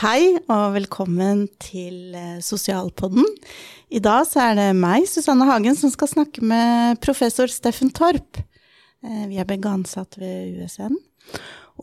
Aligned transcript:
Hei 0.00 0.30
og 0.48 0.70
velkommen 0.72 1.42
til 1.60 2.14
eh, 2.16 2.38
Sosialpodden. 2.40 3.26
I 3.92 4.00
dag 4.00 4.22
så 4.24 4.38
er 4.46 4.54
det 4.56 4.68
meg, 4.78 5.04
Susanne 5.04 5.44
Hagen, 5.44 5.76
som 5.76 5.92
skal 5.92 6.08
snakke 6.08 6.40
med 6.40 6.96
professor 7.04 7.50
Steffen 7.52 7.90
Torp. 7.92 8.38
Eh, 9.04 9.26
vi 9.28 9.36
er 9.36 9.48
begge 9.50 9.68
ansatt 9.68 10.16
ved 10.16 10.56
USN. 10.56 10.96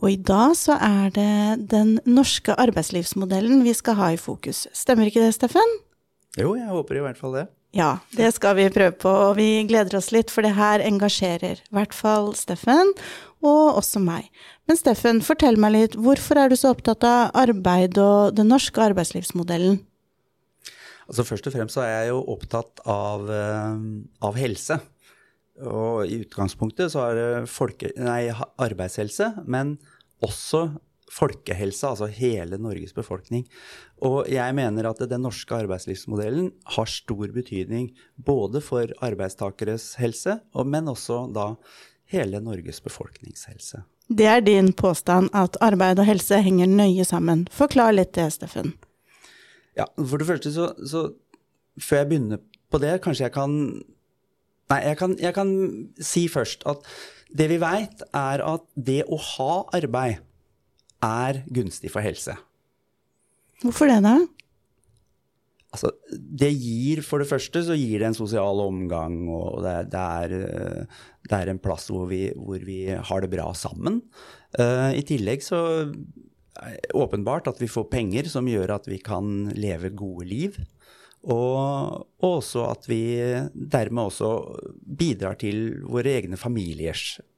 Og 0.02 0.08
i 0.10 0.16
dag 0.18 0.56
så 0.58 0.74
er 0.82 1.14
det 1.14 1.68
den 1.70 1.94
norske 2.10 2.58
arbeidslivsmodellen 2.58 3.62
vi 3.62 3.76
skal 3.78 4.00
ha 4.00 4.10
i 4.16 4.18
fokus. 4.18 4.64
Stemmer 4.74 5.12
ikke 5.12 5.22
det, 5.22 5.36
Steffen? 5.38 5.78
Jo, 6.34 6.56
jeg 6.58 6.66
håper 6.74 6.98
i 6.98 7.06
hvert 7.06 7.22
fall 7.22 7.38
det. 7.38 7.46
Ja, 7.76 8.00
det 8.16 8.32
skal 8.34 8.58
vi 8.58 8.66
prøve 8.72 8.96
på, 8.98 9.14
og 9.28 9.36
vi 9.38 9.62
gleder 9.68 10.00
oss 10.00 10.10
litt, 10.10 10.34
for 10.34 10.42
det 10.42 10.56
her 10.58 10.82
engasjerer. 10.82 11.62
I 11.62 11.78
hvert 11.78 11.94
fall 11.94 12.32
Steffen, 12.34 12.96
og 13.44 13.78
også 13.78 14.02
meg. 14.02 14.26
Men 14.68 14.76
Steffen, 14.76 15.22
fortell 15.24 15.56
meg 15.60 15.72
litt, 15.72 15.94
hvorfor 15.96 16.42
er 16.42 16.50
du 16.52 16.56
så 16.60 16.74
opptatt 16.74 17.04
av 17.08 17.30
arbeid 17.40 17.96
og 18.02 18.34
den 18.36 18.50
norske 18.52 18.82
arbeidslivsmodellen? 18.84 19.78
Altså 21.08 21.24
Først 21.24 21.48
og 21.48 21.54
fremst 21.54 21.78
så 21.78 21.86
er 21.86 21.94
jeg 21.94 22.10
jo 22.10 22.18
opptatt 22.34 22.82
av, 22.84 23.24
eh, 23.32 23.78
av 24.28 24.36
helse. 24.36 24.76
Og 25.64 26.04
i 26.04 26.20
utgangspunktet 26.20 26.92
så 26.92 27.06
er 27.08 27.16
det 27.16 27.48
folke, 27.48 27.94
nei, 27.96 28.28
arbeidshelse, 28.60 29.46
men 29.48 29.78
også 30.22 30.66
folkehelse, 31.08 31.88
altså 31.88 32.10
hele 32.12 32.60
Norges 32.60 32.92
befolkning. 32.92 33.46
Og 34.04 34.28
jeg 34.28 34.54
mener 34.54 34.90
at 34.90 35.00
den 35.08 35.24
norske 35.24 35.56
arbeidslivsmodellen 35.64 36.52
har 36.76 36.92
stor 36.92 37.32
betydning 37.32 37.94
både 38.20 38.60
for 38.60 38.92
arbeidstakeres 39.00 39.94
helse, 40.02 40.42
men 40.64 40.92
også 40.92 41.24
da 41.32 41.54
hele 42.12 42.44
Norges 42.44 42.84
befolkningshelse. 42.84 43.82
Det 44.08 44.26
er 44.26 44.40
din 44.40 44.72
påstand 44.72 45.28
at 45.36 45.58
arbeid 45.60 46.00
og 46.00 46.08
helse 46.08 46.40
henger 46.44 46.68
nøye 46.70 47.04
sammen. 47.04 47.44
Forklar 47.52 47.92
litt 47.92 48.14
det, 48.16 48.30
Steffen. 48.32 48.72
Ja, 49.76 49.84
for 49.98 50.18
det 50.18 50.26
første 50.26 50.52
så, 50.52 50.72
så 50.82 51.10
Før 51.78 52.00
jeg 52.00 52.08
begynner 52.10 52.40
på 52.72 52.80
det, 52.82 52.96
kanskje 53.04 53.28
jeg 53.28 53.34
kan 53.36 53.52
Nei, 54.68 54.80
jeg 54.84 54.98
kan, 55.00 55.14
jeg 55.16 55.32
kan 55.32 55.50
si 56.04 56.26
først 56.28 56.66
at 56.68 56.82
det 57.32 57.46
vi 57.48 57.56
veit, 57.60 58.02
er 58.12 58.42
at 58.44 58.64
det 58.76 58.98
å 59.08 59.16
ha 59.16 59.52
arbeid 59.76 60.18
er 61.04 61.38
gunstig 61.48 61.88
for 61.94 62.04
helse. 62.04 62.34
Hvorfor 63.62 63.88
det, 63.88 64.02
da? 64.04 64.18
Altså, 65.68 65.90
det 66.08 66.48
gir, 66.56 67.02
For 67.04 67.20
det 67.20 67.28
første 67.28 67.60
så 67.66 67.76
gir 67.76 68.00
det 68.00 68.08
en 68.08 68.16
sosial 68.16 68.62
omgang, 68.64 69.20
og 69.28 69.60
det, 69.66 69.74
det, 69.92 70.04
er, 70.22 70.86
det 71.28 71.36
er, 71.36 71.52
en 71.52 71.60
plass 71.60 71.90
hvor 71.92 72.08
vi, 72.08 72.28
hvor 72.32 72.62
vi, 72.64 72.86
har 72.88 73.24
det 73.24 73.30
bra 73.34 73.50
sammen. 73.52 74.00
Uh, 74.56 74.96
I 74.96 75.04
tillegg 75.04 75.44
så 75.44 75.60
det 75.92 76.90
åpenbart 76.94 77.46
at 77.46 77.60
vi 77.62 77.68
får 77.70 77.84
penger 77.92 78.26
som 78.26 78.48
gjør 78.50 78.72
at 78.74 78.88
vi 78.90 78.98
kan 78.98 79.50
leve 79.54 79.92
gode 79.94 80.26
liv. 80.26 80.56
Og, 81.28 82.06
og 82.18 82.36
også 82.38 82.64
at 82.72 82.86
vi 82.90 83.02
dermed 83.52 84.10
også 84.10 84.30
bidrar 84.82 85.38
til 85.38 85.82
våre 85.86 86.16
egne 86.18 86.38
familiers 86.38 87.18
Eh, 87.20 87.37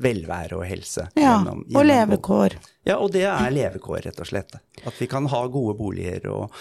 velvære 0.00 0.58
og 0.58 0.66
helse. 0.68 1.08
Ja, 1.14 1.38
gjennom, 1.38 1.62
gjennom, 1.64 1.80
og 1.80 1.88
levekår. 1.88 2.58
Ja, 2.88 2.98
og 2.98 3.12
det 3.14 3.24
er 3.28 3.50
levekår, 3.54 4.02
rett 4.08 4.20
og 4.22 4.28
slett. 4.30 4.58
At 4.84 5.00
vi 5.00 5.08
kan 5.10 5.28
ha 5.30 5.42
gode 5.52 5.76
boliger 5.78 6.28
og, 6.32 6.54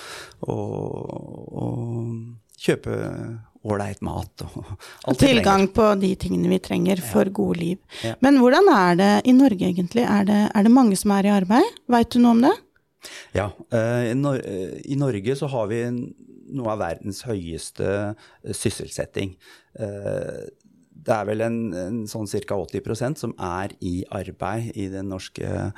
og, 0.47 1.53
og 1.63 2.57
kjøpe 2.57 2.97
ålreit 3.68 4.03
mat. 4.06 4.45
Og, 4.45 4.69
og 5.07 5.18
tilgang 5.19 5.68
på 5.75 5.90
de 6.01 6.13
tingene 6.19 6.51
vi 6.51 6.62
trenger 6.63 7.01
for 7.03 7.28
ja. 7.28 7.35
gode 7.40 7.59
liv. 7.62 7.81
Ja. 8.06 8.16
Men 8.23 8.40
hvordan 8.41 8.69
er 8.73 9.01
det 9.01 9.12
i 9.28 9.35
Norge 9.35 9.68
egentlig? 9.68 10.06
Er 10.07 10.28
det, 10.28 10.39
er 10.53 10.68
det 10.68 10.74
mange 10.74 11.00
som 11.00 11.13
er 11.18 11.28
i 11.28 11.35
arbeid? 11.35 11.75
Veit 11.91 12.13
du 12.13 12.22
noe 12.24 12.38
om 12.38 12.47
det? 12.47 12.56
Ja, 13.35 13.51
uh, 13.51 14.03
i, 14.07 14.13
i 14.94 14.97
Norge 15.00 15.35
så 15.39 15.50
har 15.51 15.69
vi 15.72 15.84
noe 16.47 16.74
av 16.74 16.79
verdens 16.79 17.24
høyeste 17.28 18.16
sysselsetting. 18.56 19.35
Det 21.07 21.16
er 21.16 21.28
vel 21.29 21.44
en, 21.45 21.59
en 21.72 22.00
sånn 22.09 22.28
ca. 22.28 22.57
80% 22.59 23.22
som 23.22 23.34
er 23.40 23.72
i 23.79 24.01
arbeid 24.12 24.75
i 24.75 24.90
den 24.91 25.07
norske 25.13 25.72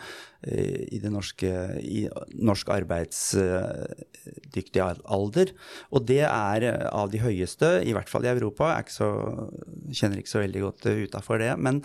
i, 0.48 0.96
det 1.04 1.10
norske, 1.12 1.50
i 1.84 2.08
norsk 2.40 2.70
arbeidsdyktig 2.72 4.80
alder. 4.80 5.52
Og 5.92 6.08
det 6.08 6.24
er 6.24 6.64
eh, 6.64 6.88
av 6.96 7.12
de 7.12 7.20
høyeste, 7.20 7.84
i 7.84 7.92
hvert 7.96 8.10
fall 8.12 8.24
i 8.24 8.30
Europa. 8.32 8.70
Jeg 8.72 8.80
ikke 8.88 8.96
så, 8.96 9.10
kjenner 10.00 10.18
ikke 10.22 10.32
så 10.32 10.44
veldig 10.44 10.62
godt 10.64 10.86
eh, 10.92 11.04
utafor 11.10 11.38
det. 11.44 11.54
Men, 11.60 11.82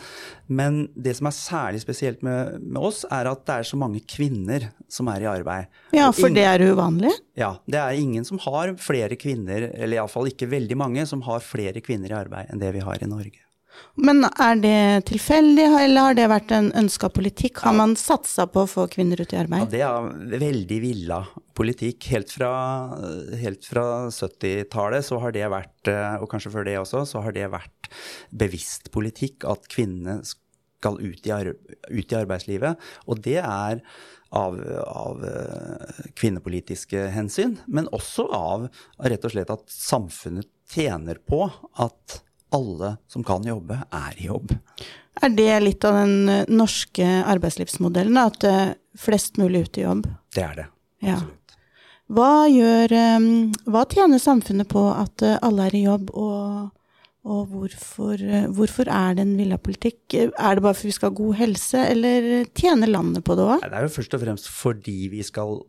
men, 0.47 0.89
det 0.95 1.17
som 1.19 1.27
er 1.31 1.37
særlig 1.39 1.81
spesielt 1.83 2.23
med, 2.27 2.61
med, 2.63 2.83
oss, 2.85 3.05
er 3.11 3.25
at 3.31 3.47
det 3.49 3.55
er 3.59 3.65
så 3.73 3.77
mange 3.81 4.01
kvinner 4.07 4.61
som 4.93 5.09
er 5.11 5.21
i 5.25 5.33
arbeid. 5.35 5.65
Ja, 5.97 6.13
for 6.15 6.29
ingen, 6.29 6.39
det 6.39 6.47
er 6.53 6.61
uvanlig? 6.71 7.15
Ja. 7.39 7.51
Det 7.67 7.81
er 7.81 7.93
ingen 7.99 8.25
som 8.29 8.39
har 8.47 8.67
flere 8.79 9.17
kvinner, 9.19 9.61
eller 9.75 9.97
iallfall 9.99 10.29
ikke 10.31 10.53
veldig 10.53 10.77
mange, 10.79 11.07
som 11.11 11.21
har 11.27 11.41
flere 11.45 11.81
kvinner 11.85 12.11
i 12.13 12.21
arbeid 12.23 12.47
enn 12.53 12.61
det 12.63 12.71
vi 12.77 12.83
har 12.87 12.99
i 13.03 13.11
Norge. 13.11 13.44
Men 13.95 14.25
er 14.27 14.59
det 14.59 15.07
tilfeldig, 15.11 15.67
eller 15.85 16.09
har 16.09 16.17
det 16.19 16.27
vært 16.31 16.55
en 16.57 16.71
ønska 16.77 17.11
politikk? 17.15 17.63
Har 17.63 17.77
man 17.79 17.95
satsa 17.99 18.47
på 18.51 18.65
å 18.65 18.71
få 18.71 18.87
kvinner 18.91 19.21
ut 19.23 19.35
i 19.35 19.39
arbeid? 19.39 19.75
Ja, 19.79 19.93
det 20.11 20.39
er 20.39 20.43
veldig 20.43 20.79
villa 20.83 21.21
politikk. 21.55 22.09
Helt 22.11 22.33
fra, 22.35 22.53
fra 23.69 23.87
70-tallet 24.11 25.07
så 25.07 25.21
har 25.23 25.35
det 25.37 25.47
vært, 25.53 25.93
og 26.19 26.27
kanskje 26.33 26.55
før 26.55 26.67
det 26.67 26.79
også, 26.81 27.05
så 27.09 27.23
har 27.25 27.37
det 27.37 27.53
vært 27.55 27.93
bevisst 28.35 28.91
politikk 28.95 29.47
at 29.49 29.71
kvinnene 29.71 30.21
skal 30.27 30.99
ut 31.01 31.27
i, 31.27 31.33
ut 31.33 32.13
i 32.13 32.19
arbeidslivet. 32.19 32.83
Og 33.07 33.23
det 33.25 33.39
er 33.41 33.81
av, 34.35 34.59
av, 34.91 35.23
kvinnepolitiske 36.19 37.09
hensyn, 37.15 37.59
men 37.67 37.89
også 37.95 38.27
av 38.35 38.69
rett 39.07 39.25
og 39.25 39.35
slett 39.35 39.53
at 39.55 39.65
samfunnet 39.71 40.51
tjener 40.75 41.21
på 41.23 41.47
at 41.83 42.21
alle 42.55 42.97
som 43.11 43.25
kan 43.27 43.45
jobbe, 43.47 43.81
er 43.93 44.21
i 44.21 44.29
jobb. 44.29 44.55
Er 45.23 45.33
det 45.35 45.53
litt 45.63 45.85
av 45.87 46.01
den 46.03 46.29
eh, 46.29 46.45
norske 46.51 47.07
arbeidslivsmodellen, 47.31 48.19
at 48.19 48.47
eh, 48.49 48.75
flest 48.99 49.39
mulig 49.41 49.67
ut 49.67 49.81
i 49.81 49.87
jobb? 49.87 50.07
Det 50.35 50.45
er 50.45 50.55
det. 50.63 50.69
Ja. 51.05 51.19
Absolutt. 51.19 51.59
Hva, 52.15 52.33
gjør, 52.51 52.95
eh, 52.99 53.29
hva 53.71 53.85
tjener 53.91 54.23
samfunnet 54.23 54.71
på 54.71 54.89
at 54.93 55.25
alle 55.35 55.69
er 55.69 55.77
i 55.79 55.85
jobb, 55.87 56.11
og, 56.19 56.73
og 57.25 57.53
hvorfor, 57.53 58.25
hvorfor, 58.57 58.91
er 58.91 59.15
det 59.17 59.25
en 59.25 59.37
villa 59.39 59.59
politikk? 59.59 60.19
Er 60.19 60.59
det 60.59 60.67
bare 60.67 60.77
for 60.77 60.91
vi 60.91 60.97
skal 60.97 61.13
ha 61.13 61.19
god 61.21 61.39
helse, 61.41 61.87
eller 61.95 62.29
tjener 62.53 62.91
landet 62.91 63.25
på 63.25 63.39
det 63.39 63.47
òg? 63.47 63.65
Det 63.65 63.79
er 63.79 63.87
jo 63.87 63.95
først 63.97 64.19
og 64.19 64.27
fremst 64.27 64.51
fordi 64.53 64.99
vi 65.15 65.25
skal 65.25 65.63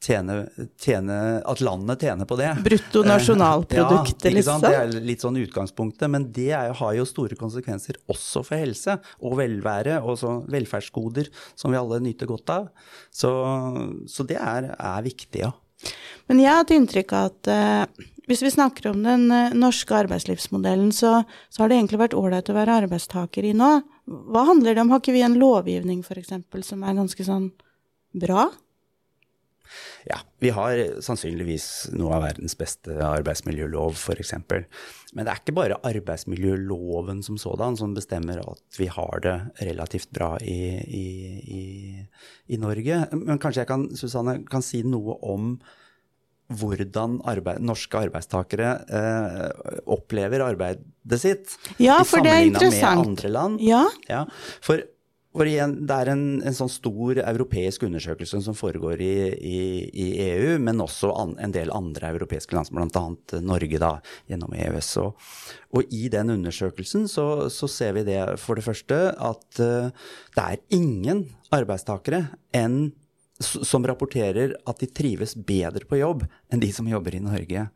tjene, 0.00 0.36
tjene, 0.80 1.16
at 1.44 1.60
landet 1.64 2.04
tjener 2.06 2.28
på 2.28 2.36
det. 2.40 2.50
Bruttonasjonalproduktet, 2.64 4.30
ja, 4.30 4.34
liksom. 4.38 4.62
Det 4.64 4.72
er 4.76 4.94
litt 5.04 5.24
sånn 5.24 5.38
utgangspunktet. 5.40 6.06
Men 6.12 6.28
det 6.34 6.50
er, 6.56 6.72
har 6.76 6.94
jo 6.96 7.06
store 7.08 7.36
konsekvenser 7.38 8.00
også 8.10 8.42
for 8.46 8.60
helse 8.60 8.96
og 9.20 9.36
velvære, 9.40 9.98
og 10.00 10.16
så 10.20 10.38
velferdsgoder 10.50 11.28
som 11.54 11.74
vi 11.74 11.80
alle 11.80 12.00
nyter 12.04 12.30
godt 12.30 12.54
av. 12.54 12.70
Så, 13.12 13.32
så 14.08 14.26
det 14.28 14.38
er, 14.40 14.72
er, 14.76 15.04
viktig, 15.04 15.44
ja. 15.44 15.52
Men 16.28 16.40
jeg 16.40 16.52
har 16.52 16.62
hatt 16.62 16.72
inntrykk 16.74 17.14
av 17.16 17.28
at 17.30 17.52
uh, 17.52 18.08
hvis 18.30 18.44
vi 18.44 18.52
snakker 18.52 18.90
om 18.90 19.04
den 19.04 19.28
uh, 19.32 19.52
norske 19.56 19.96
arbeidslivsmodellen, 19.96 20.92
så, 20.96 21.22
så, 21.48 21.62
har 21.62 21.70
det 21.70 21.80
egentlig 21.80 22.02
vært 22.04 22.16
ålreit 22.16 22.48
å 22.52 22.56
være 22.56 22.80
arbeidstaker 22.84 23.48
i 23.48 23.52
nå. 23.56 23.70
Hva 24.08 24.48
handler 24.48 24.76
det 24.76 24.84
om? 24.84 24.92
Har 24.94 25.04
ikke 25.04 25.16
vi 25.16 25.24
en 25.26 25.38
lovgivning 25.40 26.04
f.eks. 26.04 26.36
som 26.68 26.84
er 26.84 26.98
ganske 27.00 27.26
sånn 27.26 27.50
bra? 28.20 28.48
Ja, 30.08 30.20
vi 30.42 30.52
har 30.56 30.80
sannsynligvis 31.04 31.66
noe 31.96 32.16
av 32.16 32.24
verdens 32.28 32.56
beste 32.58 32.96
arbeidsmiljølov, 33.04 33.98
f.eks. 33.98 34.34
Men 35.14 35.26
det 35.26 35.32
er 35.32 35.42
ikke 35.42 35.56
bare 35.56 35.80
arbeidsmiljøloven 35.86 37.22
som 37.26 37.38
sådan 37.40 37.76
som 37.80 37.94
bestemmer 37.96 38.42
at 38.44 38.78
vi 38.78 38.88
har 38.92 39.24
det 39.24 39.36
relativt 39.66 40.10
bra 40.14 40.32
i, 40.40 40.60
i, 40.80 41.06
i, 41.60 41.62
i 42.54 42.60
Norge. 42.60 43.04
Men 43.16 43.42
kanskje 43.42 43.64
jeg 43.64 43.70
kan, 43.70 43.86
Susanne, 43.98 44.40
kan 44.50 44.64
si 44.64 44.82
noe 44.86 45.18
om 45.20 45.54
hvordan 46.50 47.20
arbeid, 47.30 47.62
norske 47.62 47.98
arbeidstakere 48.06 48.70
eh, 48.90 49.74
opplever 49.90 50.42
arbeidet 50.42 51.20
sitt. 51.22 51.54
Ja, 51.78 52.00
for 52.06 52.24
det 52.24 52.32
er 52.34 52.48
interessant. 52.48 52.98
med 52.98 53.10
andre 53.12 53.30
land. 53.36 53.60
Ja. 53.62 53.84
ja 54.10 54.24
for 54.64 54.82
For 55.30 55.46
igjen, 55.46 55.76
Det 55.86 55.94
er 55.94 56.10
en, 56.10 56.24
en, 56.42 56.54
sånn 56.56 56.70
stor 56.72 57.20
europeisk 57.22 57.84
undersøkelse 57.86 58.40
som 58.42 58.56
foregår 58.58 59.02
i, 59.04 59.14
i, 59.30 59.60
i 59.94 60.06
EU, 60.24 60.56
men 60.58 60.82
også 60.82 61.12
an, 61.14 61.36
en 61.38 61.54
del 61.54 61.70
andre 61.74 62.10
europeiske 62.16 62.56
land, 62.56 62.72
bl.a. 62.74 63.04
Norge 63.38 63.78
da, 63.78 63.92
gjennom 64.30 64.56
EØS. 64.58 64.90
Og, 65.04 65.30
og 65.78 65.94
i 65.94 66.08
den 66.10 66.34
undersøkelsen 66.34 67.06
så, 67.10 67.46
så, 67.46 67.70
ser 67.70 67.94
vi 68.00 68.04
det 68.10 68.18
for 68.42 68.58
det 68.58 68.66
første 68.66 68.98
at 69.14 69.62
uh, 69.62 70.10
det 70.34 70.46
er 70.48 70.64
ingen 70.74 71.28
arbeidstakere 71.54 72.24
enn, 72.56 72.90
som 73.40 73.86
rapporterer 73.86 74.58
at 74.68 74.82
de 74.82 74.90
trives 74.90 75.36
bedre 75.38 75.86
på 75.88 76.02
jobb 76.02 76.26
enn 76.50 76.60
de 76.60 76.74
som 76.74 76.90
jobber 76.90 77.14
i 77.16 77.22
Norge. 77.22 77.68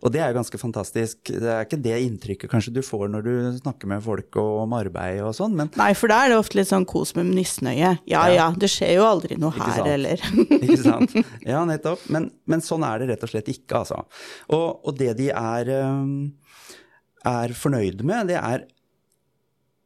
Og 0.00 0.12
det 0.14 0.22
er 0.22 0.32
jo 0.32 0.38
ganske 0.38 0.60
fantastisk. 0.60 1.18
Det 1.28 1.50
er 1.52 1.66
ikke 1.66 1.80
det 1.84 1.98
inntrykket 2.06 2.50
kanskje 2.52 2.72
du 2.78 2.80
får 2.84 3.10
når 3.12 3.26
du 3.26 3.32
snakker 3.60 3.90
med 3.90 4.02
folk 4.04 4.38
om 4.40 4.74
arbeid 4.78 5.20
og 5.26 5.34
sånn, 5.36 5.56
men 5.58 5.72
Nei, 5.76 5.90
for 5.98 6.12
da 6.12 6.22
er 6.24 6.32
det 6.32 6.40
ofte 6.40 6.60
litt 6.60 6.70
sånn 6.70 6.88
kos 6.88 7.12
med 7.18 7.28
misnøye. 7.34 7.94
Ja 8.10 8.24
ja, 8.32 8.48
det 8.56 8.70
skjer 8.72 8.96
jo 8.96 9.06
aldri 9.08 9.36
noe 9.40 9.52
ikke 9.56 9.70
her 9.76 9.90
heller. 9.92 10.24
ikke 10.60 10.80
sant. 10.80 11.16
Ja, 11.44 11.62
nettopp. 11.68 12.02
Men, 12.12 12.30
men, 12.48 12.64
sånn 12.64 12.84
er 12.86 13.02
det 13.02 13.12
rett 13.12 13.24
og 13.26 13.32
slett 13.32 13.50
ikke, 13.52 13.82
altså. 13.82 14.02
Og, 14.56 14.68
og 14.88 14.96
det 14.98 15.14
de 15.20 15.30
er, 15.34 15.72
er 17.30 17.56
fornøyd 17.56 18.04
med, 18.06 18.32
det 18.32 18.38
er 18.40 18.64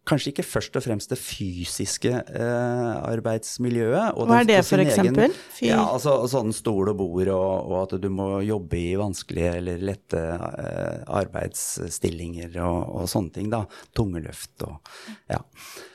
kanskje 0.08 0.32
ikke 0.34 0.44
først 0.46 0.76
og 0.78 0.84
fremst 0.84 1.12
det 1.12 1.18
fysiske 1.20 2.12
eh, 2.12 2.96
arbeidsmiljøet. 3.08 4.18
Hva 4.18 4.40
er 4.42 4.48
det 4.48 4.58
eksempel? 4.60 5.32
Egen, 5.32 5.70
ja, 5.70 5.80
altså 5.84 6.16
Sånn 6.30 6.52
stol 6.56 6.92
og 6.92 6.98
bord, 6.98 7.30
og, 7.32 7.70
og, 7.70 7.76
at 7.84 7.96
du 8.02 8.10
må 8.12 8.28
jobbe 8.44 8.78
i 8.80 8.98
vanskelige 9.00 9.56
eller 9.60 9.86
lette 9.92 10.20
eh, 10.20 11.00
arbeidsstillinger 11.22 12.60
og, 12.64 12.78
og, 13.00 13.08
sånne 13.10 13.34
ting. 13.38 13.50
da, 13.52 13.64
Tungeløft 13.96 14.66
og 14.68 14.94
ja. 15.30 15.40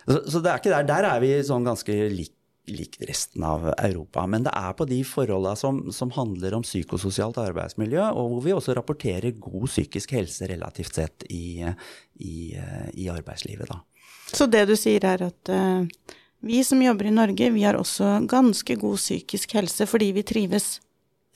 Så, 0.10 0.24
så, 0.26 0.42
det 0.42 0.52
er 0.52 0.62
ikke 0.62 0.74
der. 0.74 0.90
Der 0.90 1.10
er 1.12 1.22
vi 1.22 1.32
sånn 1.46 1.68
ganske 1.68 1.96
lik, 2.10 2.34
likt 2.70 3.04
resten 3.06 3.46
av 3.46 3.68
Europa. 3.76 4.26
Men 4.30 4.46
det 4.48 4.54
er 4.58 4.74
på 4.78 4.88
de 4.90 5.00
forholdene 5.06 5.58
som, 5.60 5.84
som, 5.94 6.14
handler 6.18 6.58
om 6.58 6.66
psykososialt 6.66 7.38
arbeidsmiljø, 7.42 8.10
og 8.10 8.34
hvor 8.34 8.44
vi 8.46 8.56
også 8.58 8.78
rapporterer 8.78 9.38
god 9.38 9.70
psykisk 9.70 10.18
helse 10.18 10.50
relativt 10.50 10.98
sett 10.98 11.30
i, 11.30 11.62
i, 12.26 12.36
i 12.98 13.10
arbeidslivet. 13.14 13.70
da. 13.70 13.84
Så 14.36 14.48
det 14.52 14.66
du 14.70 14.76
sier 14.80 15.06
er 15.08 15.24
at 15.30 15.52
uh, 15.54 15.88
vi 16.46 16.62
som 16.66 16.82
jobber 16.84 17.10
i 17.10 17.16
Norge, 17.16 17.52
vi 17.56 17.66
har 17.66 17.80
også 17.80 18.20
ganske 18.30 18.78
god 18.80 19.00
psykisk 19.00 19.58
helse 19.60 19.88
fordi 19.90 20.12
vi 20.16 20.26
trives? 20.28 20.78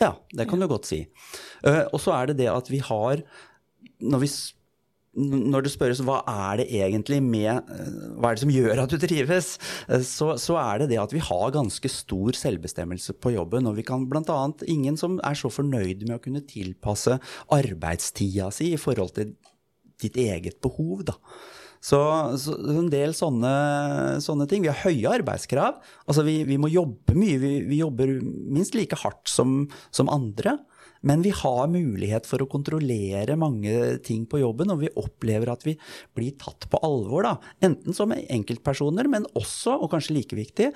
Ja, 0.02 0.16
det 0.34 0.48
kan 0.50 0.62
du 0.62 0.68
godt 0.70 0.90
si. 0.90 1.06
Uh, 1.66 1.86
og 1.92 2.02
så 2.04 2.16
er 2.18 2.32
det 2.32 2.42
det 2.44 2.52
at 2.52 2.70
vi 2.72 2.82
har 2.84 3.24
når, 4.04 4.20
vi, 4.24 4.30
når 5.54 5.66
det 5.66 5.72
spørres 5.74 6.02
hva 6.04 6.20
er 6.28 6.60
det 6.62 6.66
egentlig 6.76 7.20
med 7.24 7.52
eh, 7.52 7.94
Hva 8.18 8.32
er 8.32 8.36
det 8.36 8.44
som 8.44 8.52
gjør 8.52 8.82
at 8.84 8.92
du 8.92 8.98
trives, 9.00 9.54
så, 10.08 10.34
så, 10.42 10.58
er 10.60 10.84
det 10.84 10.90
det 10.92 11.00
at 11.00 11.16
vi 11.16 11.22
har 11.24 11.56
ganske 11.56 11.92
stor 11.92 12.36
selvbestemmelse 12.36 13.16
på 13.24 13.32
jobben. 13.36 13.70
Og 13.70 13.78
vi 13.80 13.86
kan 13.88 14.08
bl.a. 14.12 14.40
ingen 14.68 15.00
som 15.00 15.20
er 15.24 15.40
så 15.40 15.52
fornøyd 15.54 16.04
med 16.08 16.18
å 16.18 16.24
kunne 16.24 16.44
tilpasse 16.50 17.20
arbeidstida 17.54 18.52
si 18.56 18.74
i 18.74 18.82
forhold 18.82 19.16
til 19.16 19.36
ditt 20.04 20.20
eget 20.20 20.60
behov, 20.64 21.06
da. 21.08 21.18
Så, 21.84 22.00
så, 22.40 22.56
en 22.72 22.88
del 22.92 23.12
sånne, 23.18 23.54
sånne, 24.24 24.48
ting. 24.48 24.64
Vi 24.64 24.72
har 24.72 24.86
høye 24.86 25.18
arbeidskrav. 25.20 25.82
Altså 26.08 26.24
vi, 26.24 26.40
vi 26.48 26.60
må 26.62 26.72
jobbe 26.72 27.16
mye. 27.18 27.40
Vi, 27.42 27.56
vi 27.68 27.82
jobber 27.82 28.14
minst 28.24 28.78
like 28.78 29.00
hardt 29.02 29.28
som, 29.32 29.66
som, 29.92 30.12
andre. 30.14 30.56
Men 31.04 31.20
vi 31.26 31.34
har 31.36 31.68
mulighet 31.68 32.28
for 32.30 32.40
å 32.40 32.48
kontrollere 32.48 33.36
mange 33.36 33.98
ting 34.08 34.24
på 34.32 34.40
jobben, 34.40 34.72
og 34.72 34.86
vi 34.86 34.94
opplever 34.96 35.52
at 35.52 35.66
vi 35.68 35.74
blir 36.16 36.38
tatt 36.40 36.70
på 36.72 36.80
alvor. 36.88 37.28
Da. 37.28 37.34
Enten 37.68 37.98
som 37.98 38.16
enkeltpersoner, 38.16 39.12
men 39.12 39.28
også, 39.36 39.76
og 39.76 39.92
kanskje 39.92 40.16
like 40.22 40.40
viktig, 40.40 40.70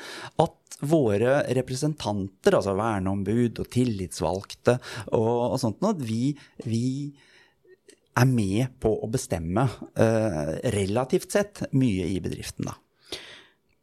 at 0.44 0.77
våre 0.92 1.39
representanter, 1.56 2.60
altså 2.60 2.75
verneombud 2.77 3.63
og 3.63 3.71
tillitsvalgte 3.74 4.75
og, 5.15 5.31
og 5.53 5.57
sånt, 5.63 5.80
at 5.88 6.03
vi, 6.06 6.36
vi 6.68 6.83
er 8.18 8.28
med 8.30 8.74
på 8.81 8.92
å 9.04 9.10
bestemme 9.12 9.68
eh, 9.96 10.58
relativt 10.74 11.31
sett 11.38 11.64
mye 11.78 12.10
i 12.10 12.19
bedriften, 12.24 12.69
da. 12.72 12.78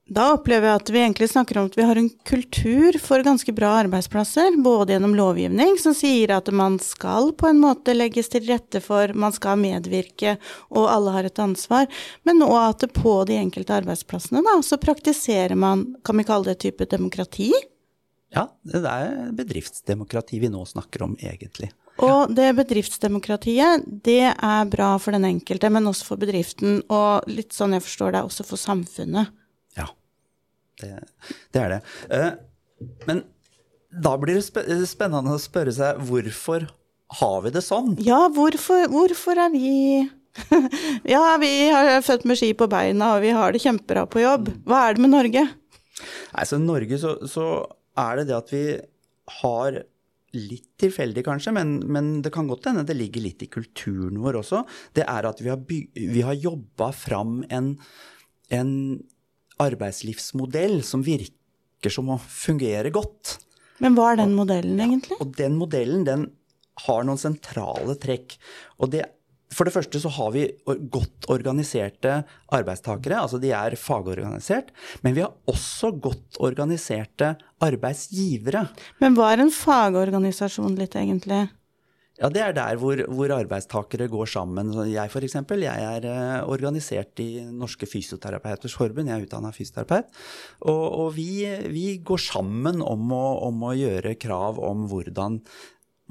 Da 0.04 0.26
opplever 0.34 0.68
jeg 0.68 0.76
at 0.76 0.90
vi 0.92 0.98
egentlig 1.00 1.26
snakker 1.32 1.56
om 1.56 1.68
at 1.70 1.76
vi 1.78 1.84
har 1.88 1.96
en 1.96 2.10
kultur 2.28 2.98
for 3.00 3.24
ganske 3.24 3.52
bra 3.56 3.70
arbeidsplasser, 3.86 4.58
både 4.60 4.92
gjennom 4.92 5.14
lovgivning, 5.16 5.78
som 5.80 5.94
sier 5.96 6.34
at 6.36 6.50
man 6.52 6.76
skal 6.82 7.30
på 7.32 7.48
en 7.48 7.62
måte 7.62 7.94
legges 7.96 8.28
til 8.34 8.44
rette 8.44 8.82
for, 8.84 9.14
man 9.16 9.32
skal 9.32 9.56
medvirke, 9.62 10.36
og 10.68 10.90
alle 10.92 11.14
har 11.14 11.28
et 11.30 11.40
ansvar, 11.40 11.88
men 12.28 12.44
òg 12.44 12.58
at 12.66 12.84
på 12.92 13.14
de 13.30 13.38
enkelte 13.40 13.78
arbeidsplassene 13.80 14.44
da, 14.44 14.58
så 14.60 14.76
praktiserer 14.82 15.56
man, 15.56 15.86
kan 16.04 16.20
vi 16.20 16.28
kalle 16.28 16.52
det 16.52 16.58
type 16.66 16.84
demokrati? 16.92 17.48
Ja, 18.36 18.50
det 18.60 18.84
er 18.84 19.32
bedriftsdemokrati 19.32 20.42
vi 20.42 20.52
nå 20.52 20.66
snakker 20.68 21.08
om, 21.08 21.16
egentlig. 21.16 21.72
Og 22.02 22.32
det 22.34 22.48
bedriftsdemokratiet, 22.58 23.84
det 24.06 24.32
er 24.32 24.70
bra 24.70 24.94
for 24.98 25.14
den 25.14 25.26
enkelte, 25.28 25.70
men 25.70 25.86
også 25.86 26.08
for 26.08 26.20
bedriften. 26.20 26.80
Og 26.90 27.28
litt 27.30 27.54
sånn 27.54 27.76
jeg 27.76 27.84
forstår 27.86 28.16
det, 28.16 28.24
også 28.26 28.46
for 28.48 28.60
samfunnet. 28.60 29.30
Ja, 29.78 29.86
det, 30.82 30.90
det 31.54 31.62
er 31.62 31.76
det. 31.76 31.80
Eh, 32.10 32.32
men 33.06 33.22
da 33.94 34.16
blir 34.18 34.40
det 34.40 34.80
spennende 34.90 35.36
å 35.36 35.42
spørre 35.42 35.74
seg 35.74 36.02
hvorfor 36.08 36.66
har 37.20 37.38
vi 37.44 37.54
det 37.54 37.62
sånn? 37.62 37.94
Ja, 38.02 38.24
hvorfor, 38.32 38.88
hvorfor 38.90 39.38
er 39.38 39.52
vi 39.54 39.70
Ja, 41.14 41.36
vi 41.38 41.52
har 41.70 42.00
født 42.02 42.24
med 42.26 42.40
ski 42.40 42.50
på 42.58 42.66
beina, 42.70 43.14
og 43.14 43.22
vi 43.22 43.30
har 43.36 43.54
det 43.54 43.62
kjempebra 43.62 44.02
på 44.10 44.24
jobb. 44.24 44.50
Hva 44.66 44.88
er 44.88 44.96
det 44.96 45.04
med 45.04 45.14
Norge? 45.14 45.46
Nei, 46.34 46.46
så 46.48 46.58
I 46.58 46.64
Norge 46.64 46.98
så, 46.98 47.14
så 47.30 47.48
er 48.02 48.18
det 48.18 48.28
det 48.32 48.38
at 48.40 48.50
vi 48.50 48.64
har 49.40 49.84
litt 50.36 50.74
tilfeldig, 50.80 51.24
kanskje, 51.26 51.54
men, 51.56 51.76
men, 51.92 52.10
det 52.24 52.32
kan 52.34 52.48
godt 52.50 52.68
hende 52.70 52.84
det 52.86 52.96
ligger 52.98 53.24
litt 53.24 53.44
i 53.44 53.50
kulturen 53.52 54.20
vår 54.22 54.40
også. 54.42 54.64
Det 54.96 55.06
er 55.08 55.28
at 55.28 55.42
vi 55.42 55.50
har, 55.52 55.60
by, 55.60 55.80
har 56.26 56.38
jobba 56.38 56.90
fram 56.96 57.42
en, 57.48 57.74
en, 58.54 58.72
arbeidslivsmodell 59.62 60.80
som 60.82 61.04
virker 61.06 61.92
som 61.94 62.08
å 62.10 62.16
fungere 62.18 62.90
godt. 62.94 63.36
Men 63.84 63.94
hva 63.94 64.08
er 64.10 64.24
den 64.24 64.34
modellen, 64.34 64.80
egentlig? 64.82 65.18
og 65.22 65.30
den 65.38 65.54
modellen, 65.60 66.02
den 66.06 66.24
har 66.88 67.06
noen 67.06 67.20
sentrale 67.20 67.94
trekk. 68.02 68.34
Og 68.82 68.90
det 68.90 69.04
for 69.54 69.68
det 69.68 69.74
første 69.74 70.00
så 70.02 70.12
har 70.16 70.32
vi 70.34 70.44
godt 70.92 71.28
organiserte 71.32 72.20
arbeidstakere, 72.54 73.22
altså 73.22 73.40
de 73.42 73.52
er 73.54 73.76
fagorganisert. 73.80 74.72
Men 75.06 75.16
vi 75.16 75.24
har 75.24 75.34
også 75.50 75.94
godt 76.02 76.40
organiserte 76.44 77.34
arbeidsgivere. 77.64 78.66
Men 79.02 79.18
hva 79.18 79.32
er 79.32 79.44
en 79.44 79.54
fagorganisasjon 79.54 80.78
litt, 80.80 80.98
egentlig? 80.98 81.46
Ja, 82.14 82.28
Det 82.30 82.42
er 82.44 82.52
der 82.54 82.76
hvor, 82.78 83.00
hvor 83.10 83.32
arbeidstakere 83.34 84.06
går 84.06 84.28
sammen. 84.30 84.70
Jeg 84.86 85.10
for 85.10 85.26
eksempel, 85.26 85.64
jeg 85.66 85.82
er 85.82 86.04
uh, 86.06 86.48
organisert 86.48 87.18
i 87.18 87.42
Norske 87.42 87.88
Fysioterapeuters 87.90 88.76
Forbund, 88.78 89.10
jeg 89.10 89.18
er 89.18 89.26
utdanna 89.26 89.50
fysioterapeut. 89.50 90.12
Og, 90.62 90.84
og 91.00 91.08
vi, 91.16 91.42
vi, 91.74 91.86
går 91.98 92.22
sammen 92.22 92.78
om 92.82 93.10
å, 93.10 93.24
om 93.48 93.66
å 93.66 93.74
gjøre 93.74 94.14
krav 94.14 94.62
om 94.62 94.86
hvordan 94.92 95.40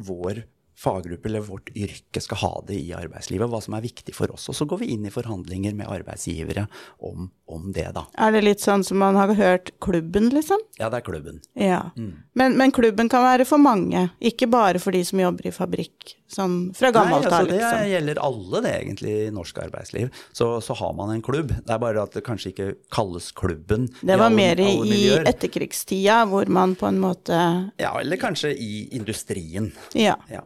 vår 0.03 0.43
faggruppe 0.83 1.29
eller 1.29 1.45
vårt 1.47 1.69
yrke 1.75 2.21
skal 2.21 2.41
ha 2.43 2.51
det 2.67 2.75
i 2.75 2.91
arbeidslivet, 2.95 3.49
hva 3.49 3.61
som 3.63 3.75
er 3.77 3.85
viktig 3.85 4.15
for 4.15 4.31
oss. 4.33 4.49
Og 4.51 4.57
så 4.57 4.67
går 4.69 4.83
vi 4.83 4.91
inn 4.95 5.07
i 5.07 5.13
forhandlinger 5.13 5.75
med 5.77 5.89
arbeidsgivere 5.91 6.65
om, 7.07 7.29
om 7.47 7.69
det, 7.75 7.87
da. 7.95 8.05
Er 8.19 8.35
det 8.35 8.43
litt 8.43 8.63
sånn 8.63 8.83
som 8.83 8.99
man 9.01 9.17
har 9.19 9.31
hørt 9.37 9.71
klubben, 9.83 10.29
liksom? 10.33 10.61
Ja, 10.81 10.89
det 10.91 10.99
er 11.01 11.07
klubben. 11.07 11.39
Ja. 11.59 11.85
Mm. 11.95 12.11
Men, 12.33 12.57
men, 12.59 12.73
klubben 12.75 13.09
kan 13.11 13.23
være 13.23 13.47
for 13.47 13.61
mange, 13.61 14.09
ikke 14.19 14.49
bare 14.51 14.81
for 14.83 14.95
de 14.95 15.03
som 15.07 15.21
jobber 15.21 15.47
i 15.47 15.53
fabrikk, 15.55 16.15
sånn 16.33 16.57
fra 16.75 16.91
gammelt 16.95 17.29
av, 17.29 17.47
liksom? 17.47 17.79
Det 17.83 17.91
gjelder 17.93 18.23
alle, 18.27 18.63
det, 18.65 18.73
egentlig, 18.81 19.13
i 19.27 19.33
norsk 19.33 19.61
arbeidsliv. 19.67 20.23
Så, 20.33 20.49
så, 20.65 20.75
har 20.83 20.95
man 20.97 21.13
en 21.13 21.23
klubb. 21.23 21.53
Det 21.53 21.75
er 21.75 21.81
bare 21.81 22.03
at 22.03 22.17
det 22.17 22.25
kanskje 22.25 22.51
ikke 22.51 22.71
kalles 22.93 23.29
klubben. 23.37 23.87
Det 24.01 24.17
var 24.17 24.27
alle, 24.31 24.39
mer 24.39 24.63
i, 24.63 24.73
i 24.89 25.01
etterkrigstida, 25.21 26.23
hvor 26.31 26.49
man 26.51 26.75
på 26.79 26.89
en 26.89 26.99
måte 27.03 27.39
Ja, 27.79 27.93
eller 27.99 28.19
kanskje 28.19 28.51
i 28.57 28.89
industrien. 28.97 29.71
Ja. 29.93 30.17
ja. 30.31 30.43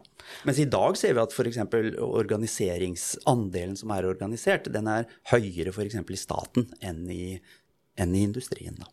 Mens 0.48 0.60
i 0.62 0.68
dag 0.70 0.98
ser 1.00 1.16
vi 1.16 1.22
at 1.22 1.34
f.eks. 1.34 1.60
organiseringsandelen 2.02 3.78
som 3.78 3.94
er 3.94 4.08
organisert, 4.08 4.70
den 4.74 4.90
er 4.90 5.08
høyere 5.32 5.74
f.eks. 5.74 5.98
i 5.98 6.20
staten 6.20 6.68
enn 6.80 7.06
i, 7.12 7.38
enn 7.98 8.14
i 8.14 8.26
industrien. 8.28 8.78
Da. 8.80 8.86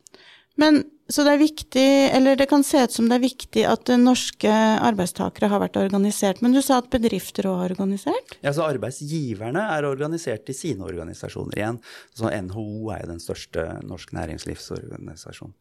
Men 0.60 0.86
så 1.12 1.22
det 1.22 1.34
er 1.36 1.42
viktig, 1.42 1.88
eller 2.18 2.38
det 2.40 2.48
kan 2.50 2.64
se 2.66 2.80
ut 2.88 2.94
som 2.96 3.10
det 3.10 3.20
er 3.20 3.26
viktig 3.26 3.64
at 3.70 3.92
norske 4.02 4.50
arbeidstakere 4.50 5.50
har 5.52 5.62
vært 5.62 5.78
organisert. 5.78 6.40
Men 6.42 6.56
du 6.56 6.62
sa 6.66 6.80
at 6.80 6.90
bedrifter 6.94 7.46
òg 7.52 7.66
er 7.66 7.76
organisert? 7.76 8.38
Ja, 8.42 8.54
så 8.56 8.66
Arbeidsgiverne 8.66 9.68
er 9.76 9.86
organisert 9.86 10.50
i 10.50 10.56
sine 10.58 10.88
organisasjoner 10.88 11.60
igjen. 11.60 11.80
Så 12.16 12.32
NHO 12.32 12.66
er 12.96 13.04
jo 13.04 13.12
den 13.12 13.22
største 13.22 13.68
norsk 13.86 14.16
næringslivsorganisasjonen. 14.18 15.54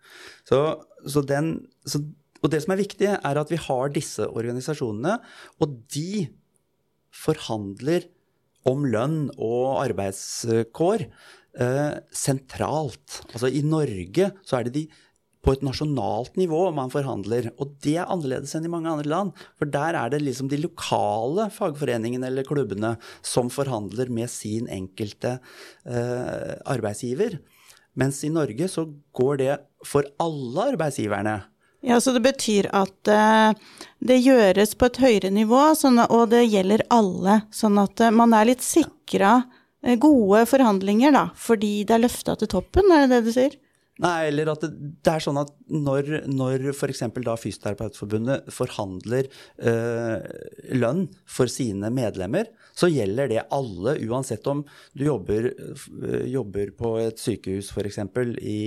Så, 0.48 0.62
så, 1.04 1.24
den, 1.26 1.56
så 1.84 2.00
og 2.44 2.52
det 2.52 2.60
som 2.60 2.74
er 2.74 2.82
viktig, 2.82 3.08
er 3.16 3.40
at 3.40 3.52
vi 3.52 3.60
har 3.60 3.94
disse 3.94 4.26
organisasjonene, 4.28 5.16
og 5.64 5.78
de 5.94 6.26
forhandler 7.14 8.10
om 8.68 8.84
lønn 8.88 9.30
og 9.34 9.80
arbeidskår 9.84 11.06
eh, 11.06 11.96
sentralt. 12.12 13.22
Altså 13.32 13.48
i 13.48 13.64
Norge 13.64 14.30
så 14.44 14.58
er 14.58 14.68
det 14.68 14.76
de 14.76 14.84
på 15.44 15.52
et 15.52 15.64
nasjonalt 15.64 16.38
nivå 16.40 16.60
man 16.76 16.92
forhandler. 16.92 17.50
Og 17.60 17.74
det 17.84 17.98
er 18.00 18.08
annerledes 18.08 18.54
enn 18.56 18.64
i 18.64 18.72
mange 18.72 18.88
andre 18.88 19.10
land. 19.10 19.32
For 19.60 19.68
der 19.68 19.98
er 20.00 20.12
det 20.12 20.22
liksom 20.24 20.48
de 20.48 20.62
lokale 20.62 21.50
fagforeningene 21.52 22.30
eller 22.30 22.48
klubbene 22.48 22.94
som 23.24 23.52
forhandler 23.52 24.12
med 24.12 24.32
sin 24.32 24.70
enkelte 24.72 25.36
eh, 25.84 26.54
arbeidsgiver. 26.64 27.38
Mens 28.00 28.22
i 28.26 28.32
Norge 28.32 28.68
så 28.72 28.88
går 29.14 29.42
det 29.42 29.58
for 29.86 30.08
alle 30.22 30.70
arbeidsgiverne. 30.72 31.42
Ja, 31.84 32.00
Så 32.00 32.12
det 32.12 32.20
betyr 32.24 32.70
at 32.72 33.10
uh, 33.12 33.52
det 34.00 34.22
gjøres 34.24 34.72
på 34.80 34.88
et 34.88 35.00
høyere 35.02 35.30
nivå, 35.34 35.66
sånn, 35.76 36.00
og 36.06 36.30
det 36.32 36.46
gjelder 36.46 36.86
alle. 36.88 37.42
Sånn 37.52 37.76
at 37.82 38.00
uh, 38.00 38.12
man 38.14 38.32
er 38.32 38.48
litt 38.48 38.64
sikra 38.64 39.34
uh, 39.44 39.96
gode 40.00 40.46
forhandlinger, 40.48 41.12
da, 41.12 41.26
fordi 41.36 41.82
det 41.84 41.98
er 41.98 42.06
løfta 42.06 42.38
til 42.40 42.48
toppen, 42.56 42.88
er 42.88 43.04
det 43.04 43.18
det 43.18 43.28
du 43.28 43.36
sier? 43.36 43.58
Nei, 44.02 44.26
eller 44.26 44.48
at 44.50 44.64
det, 44.64 44.72
det 45.06 45.12
er 45.12 45.22
sånn 45.22 45.38
at 45.38 45.52
når, 45.70 46.08
når 46.26 46.64
f.eks. 46.72 47.04
da 47.22 47.36
Fysioterapeutforbundet 47.38 48.50
forhandler 48.50 49.28
øh, 49.62 50.24
lønn 50.74 51.04
for 51.30 51.50
sine 51.52 51.92
medlemmer, 51.94 52.50
så 52.74 52.90
gjelder 52.90 53.30
det 53.30 53.46
alle, 53.54 53.94
uansett 54.08 54.46
om 54.50 54.64
du 54.98 55.06
jobber, 55.06 55.52
øh, 55.54 56.24
jobber 56.26 56.74
på 56.74 56.96
et 57.04 57.22
sykehus 57.22 57.70
f.eks. 57.70 58.02
I, 58.42 58.60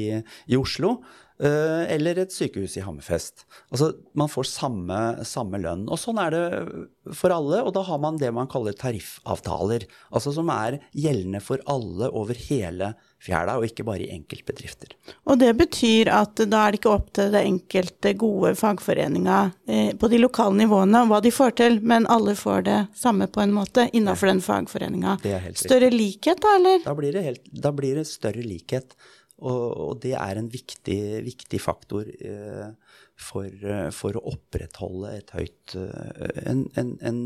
i 0.48 0.60
Oslo, 0.60 0.96
Eh, 1.38 1.84
eller 1.94 2.18
et 2.18 2.34
sykehus 2.34 2.80
i 2.80 2.82
Hammerfest. 2.82 3.44
Altså, 3.70 3.92
man 4.18 4.30
får 4.32 4.48
samme, 4.50 4.98
samme, 5.28 5.60
lønn. 5.62 5.86
Og 5.86 6.00
sånn 6.02 6.18
er 6.22 6.34
det 6.34 7.14
for 7.18 7.34
alle, 7.34 7.62
og 7.62 7.76
da 7.76 7.84
har 7.86 8.00
man 8.02 8.18
det 8.18 8.32
man 8.34 8.50
kaller 8.50 8.74
tariffavtaler. 8.78 9.86
Altså 10.10 10.34
som 10.34 10.50
er 10.54 10.80
gjeldende 10.98 11.44
for 11.46 11.62
alle 11.70 12.10
over 12.10 12.38
hele 12.48 12.96
fjæra, 13.24 13.58
og 13.58 13.66
ikke 13.68 13.86
bare 13.88 14.06
i 14.06 14.12
enkeltbedrifter. 14.14 14.94
Og 15.28 15.40
det 15.42 15.52
betyr 15.58 16.12
at 16.14 16.38
da 16.46 16.64
er 16.64 16.74
det 16.76 16.82
ikke 16.82 16.94
opp 16.94 17.10
til 17.18 17.34
det 17.34 17.44
enkelte 17.50 18.14
gode 18.20 18.54
fagforeninga 18.60 19.40
eh, 19.68 19.92
på 19.98 20.10
de 20.12 20.22
lokale 20.22 20.58
nivåene 20.62 21.04
hva 21.10 21.22
de 21.24 21.34
får 21.34 21.58
til, 21.62 21.80
men 21.82 22.08
alle 22.14 22.38
får 22.38 22.66
det 22.70 22.80
samme 22.98 23.30
på 23.32 23.44
en 23.44 23.56
måte 23.58 23.88
innafor 23.98 24.32
den 24.32 24.44
fagforeninga. 24.46 25.18
Større 25.58 25.92
likhet 25.94 26.42
da, 26.44 26.58
eller? 26.60 26.82
Da 26.86 26.98
blir, 26.98 27.22
helt, 27.30 27.46
da 27.52 27.74
blir 27.76 28.02
det 28.02 28.08
større 28.10 28.46
likhet. 28.46 28.98
Og, 29.38 29.66
og 29.78 29.98
det 30.02 30.16
er 30.18 30.40
en 30.40 30.48
viktig, 30.50 31.02
viktig 31.28 31.60
faktor 31.62 32.08
eh, 32.10 32.70
for, 33.18 33.46
eh, 33.46 33.90
for, 33.94 34.18
å 34.18 34.32
opprettholde 34.34 35.14
et 35.20 35.34
høyt 35.36 35.76
eh, 35.78 36.32
en, 36.50 36.66
en, 36.80 36.96
en, 37.06 37.20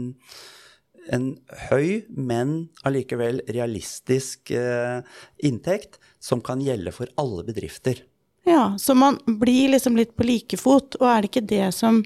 en 1.10 1.25
høy, 1.70 2.03
men 2.10 2.70
allikevel 2.88 3.41
realistisk 3.50 4.51
eh, 4.53 5.01
inntekt 5.41 5.98
som 6.22 6.43
kan 6.46 6.62
gjelde 6.62 6.93
for 6.93 7.10
alle 7.22 7.46
bedrifter. 7.48 8.03
Ja, 8.48 8.75
så 8.79 8.96
man 8.98 9.20
blir 9.25 9.74
liksom 9.74 9.98
litt 9.98 10.15
på 10.17 10.25
like 10.25 10.58
fot, 10.58 10.98
og 11.01 11.08
er 11.10 11.22
det 11.22 11.31
ikke 11.31 11.48
det 11.53 11.70
som 11.77 12.03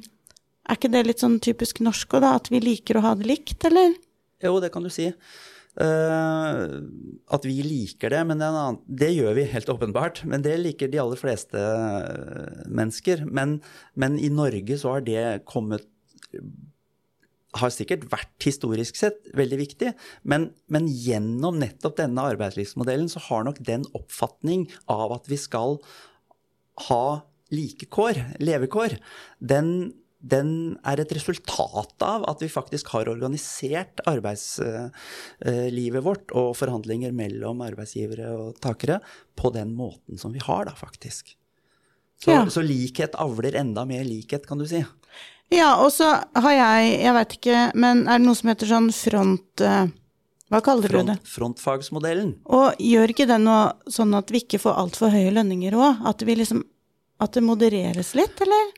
Er 0.65 0.79
ikke 0.79 0.89
det 0.89 1.03
litt 1.05 1.21
sånn 1.21 1.35
typisk 1.45 1.77
norsk 1.85 2.15
òg, 2.17 2.23
da? 2.23 2.29
At 2.39 2.47
vi 2.49 2.57
liker 2.57 2.97
å 2.97 3.03
ha 3.03 3.11
det 3.13 3.27
likt, 3.29 3.67
eller? 3.67 3.91
Jo, 4.41 4.55
det 4.57 4.71
kan 4.73 4.81
du 4.81 4.89
si. 4.89 5.11
Uh, 5.75 6.81
at 7.35 7.45
vi 7.45 7.59
liker 7.61 8.09
det, 8.09 8.23
men 8.25 8.41
annen, 8.41 8.79
det 8.87 9.11
gjør 9.11 9.35
vi 9.37 9.43
helt 9.51 9.69
åpenbart. 9.69 10.23
Men 10.25 10.41
det 10.41 10.55
liker 10.63 10.89
de 10.89 11.03
aller 11.03 11.19
fleste 11.21 11.61
mennesker. 12.65 13.27
Men, 13.29 13.59
men, 13.93 14.17
i 14.17 14.31
Norge 14.33 14.79
så 14.81 14.95
har 14.95 15.05
det 15.05 15.25
kommet 15.45 15.85
har 17.55 17.73
sikkert 17.73 18.05
vært 18.11 18.45
historisk 18.45 18.97
sett 18.99 19.21
veldig 19.37 19.59
viktig, 19.61 19.93
men, 20.23 20.49
men 20.71 20.89
gjennom 20.89 21.59
nettopp 21.61 21.97
denne 21.99 22.25
arbeidslivsmodellen 22.33 23.09
så 23.11 23.21
har 23.29 23.45
nok 23.47 23.61
den 23.65 23.85
oppfatning 23.97 24.67
av 24.91 25.15
at 25.15 25.29
vi 25.31 25.39
skal 25.39 25.79
ha 26.89 27.05
like 27.53 27.87
kår, 27.93 28.19
levekår, 28.43 28.97
den 29.39 29.93
den 30.25 30.79
er 30.87 30.97
et 31.01 31.11
resultat 31.13 32.01
av 32.01 32.23
at 32.29 32.39
vi 32.41 32.47
faktisk 32.49 32.87
har 32.95 33.09
organisert 33.11 34.01
arbeidslivet 34.09 36.03
vårt 36.05 36.31
og 36.33 36.55
forhandlinger 36.57 37.11
mellom 37.15 37.61
arbeidsgivere 37.65 38.31
og 38.33 38.57
takere 38.63 38.99
på 39.37 39.51
den 39.53 39.75
måten 39.77 40.17
som 40.17 40.33
vi 40.33 40.41
har, 40.41 40.65
da, 40.65 40.73
faktisk. 40.77 41.35
Så, 42.23 42.31
ja. 42.31 42.45
så 42.49 42.61
likhet 42.65 43.15
avler 43.21 43.55
enda 43.59 43.85
mer 43.85 44.03
likhet, 44.07 44.47
kan 44.49 44.57
du 44.57 44.65
si. 44.69 44.81
Ja, 45.53 45.75
og 45.83 45.91
så 45.93 46.07
har 46.33 46.55
jeg, 46.55 46.95
jeg 47.03 47.13
vet 47.19 47.35
ikke, 47.37 47.59
men 47.77 48.05
er 48.07 48.17
det 48.17 48.25
noe 48.25 48.37
som 48.37 48.51
heter 48.51 48.71
sånn 48.71 48.89
front... 48.95 49.61
Eh, 49.61 49.93
hva 50.53 50.61
kaller 50.61 50.91
front, 50.91 51.09
du 51.09 51.11
det? 51.11 51.29
Frontfagsmodellen. 51.29 52.35
Og 52.53 52.81
gjør 52.81 53.13
ikke 53.13 53.27
det 53.29 53.39
noe 53.41 53.91
sånn 53.91 54.13
at 54.17 54.29
vi 54.33 54.43
ikke 54.43 54.61
får 54.61 54.77
altfor 54.81 55.13
høye 55.13 55.33
lønninger 55.33 55.73
òg? 55.77 56.03
At, 56.05 56.21
liksom, 56.21 56.61
at 57.21 57.37
det 57.37 57.45
modereres 57.45 58.13
litt, 58.17 58.41
eller? 58.45 58.73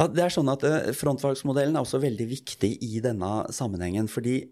Ja, 0.00 0.06
det 0.08 0.24
er 0.24 0.32
sånn 0.32 0.48
at 0.52 0.64
eh, 0.64 0.92
Frontfagsmodellen 0.96 1.76
er 1.76 1.84
også 1.84 2.00
veldig 2.00 2.28
viktig 2.30 2.72
i 2.84 3.02
denne 3.04 3.44
sammenhengen. 3.52 4.08
fordi 4.08 4.42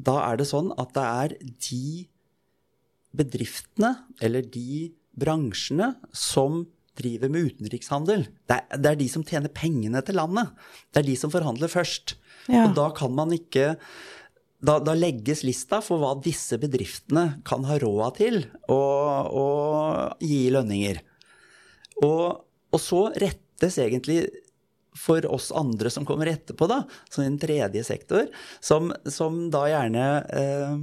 da 0.00 0.16
er 0.30 0.40
det 0.40 0.48
sånn 0.48 0.70
at 0.80 0.92
det 0.96 1.04
er 1.04 1.34
de 1.40 1.84
bedriftene 3.16 3.94
eller 4.22 4.44
de 4.46 4.92
bransjene 5.18 5.94
som 6.14 6.62
driver 6.98 7.30
med 7.32 7.50
utenrikshandel. 7.50 8.26
Det 8.48 8.56
er, 8.56 8.78
det 8.78 8.92
er, 8.92 8.98
de 9.00 9.08
som 9.12 9.24
tjener 9.26 9.52
pengene 9.54 10.02
til 10.04 10.18
landet. 10.18 10.50
Det 10.90 11.02
er 11.02 11.08
de 11.10 11.16
som 11.18 11.32
forhandler 11.32 11.70
først. 11.72 12.16
Ja. 12.50 12.66
Og 12.66 12.74
da 12.78 12.88
kan 12.96 13.14
man 13.14 13.34
ikke 13.36 13.74
da, 14.60 14.76
da, 14.82 14.94
legges 14.96 15.44
lista 15.46 15.80
for 15.84 16.02
hva 16.02 16.12
disse 16.20 16.58
bedriftene 16.60 17.40
kan 17.48 17.64
ha 17.68 17.78
råd 17.80 18.18
til 18.18 18.42
å, 18.68 18.80
gi 20.20 20.42
lønninger. 20.52 21.00
Og, 22.04 22.44
og 22.72 22.80
så 22.80 23.06
rettes 23.20 23.78
egentlig 23.80 24.24
for 24.96 25.24
oss 25.30 25.48
andre 25.56 25.90
som 25.92 26.04
kommer 26.08 26.28
etterpå, 26.28 26.66
da, 26.68 26.82
som 27.08 27.24
den 27.24 27.38
tredje 27.40 27.84
sektor, 27.86 28.26
som, 28.60 28.90
som 29.08 29.46
da 29.52 29.64
gjerne 29.70 30.06
eh, 30.34 30.74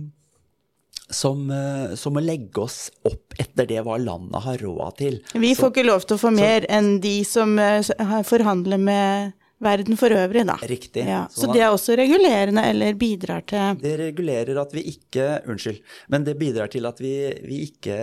som, 1.10 1.50
eh, 1.52 1.96
som, 1.96 2.14
må 2.14 2.24
legge 2.24 2.62
oss 2.62 2.88
opp 3.08 3.36
etter 3.40 3.68
det 3.70 3.82
hva 3.86 3.98
landet 4.02 4.44
har 4.44 4.62
råd 4.64 4.98
til. 5.00 5.20
Vi 5.34 5.54
får 5.56 5.70
så, 5.70 5.74
ikke 5.74 5.88
lov 5.88 6.06
til 6.06 6.18
å 6.18 6.22
få 6.22 6.32
mer 6.36 6.66
så, 6.66 6.72
enn 6.78 6.90
de 7.04 7.18
som 7.28 7.54
uh, 7.60 8.22
forhandler 8.28 8.82
med 8.82 9.36
verden 9.64 9.98
for 9.98 10.14
øvrig, 10.14 10.44
da. 10.50 10.58
Riktig. 10.70 11.06
Ja, 11.08 11.24
sånn 11.32 11.48
så 11.48 11.56
det 11.56 11.64
er 11.66 11.72
også 11.74 11.96
regulerende, 11.98 12.66
eller 12.74 12.98
bidrar 13.00 13.46
til 13.50 13.80
Det 13.82 13.96
regulerer 14.04 14.60
at 14.62 14.76
vi 14.76 14.84
ikke 14.92 15.26
Unnskyld. 15.50 15.80
Men 16.14 16.28
det 16.28 16.38
bidrar 16.38 16.70
til 16.74 16.86
at 16.90 17.02
vi, 17.02 17.16
vi 17.48 17.64
ikke, 17.70 17.98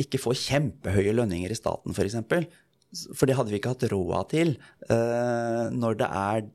ikke 0.00 0.22
får 0.22 0.38
kjempehøye 0.46 1.16
lønninger 1.18 1.52
i 1.52 1.58
staten, 1.58 1.92
f.eks. 1.92 2.16
For 3.12 3.28
det 3.28 3.36
hadde 3.36 3.52
vi 3.52 3.58
ikke 3.60 3.74
hatt 3.74 3.90
råd 3.92 4.30
til 4.32 4.54
uh, 4.88 5.68
når 5.74 6.00
det 6.00 6.08
er 6.08 6.46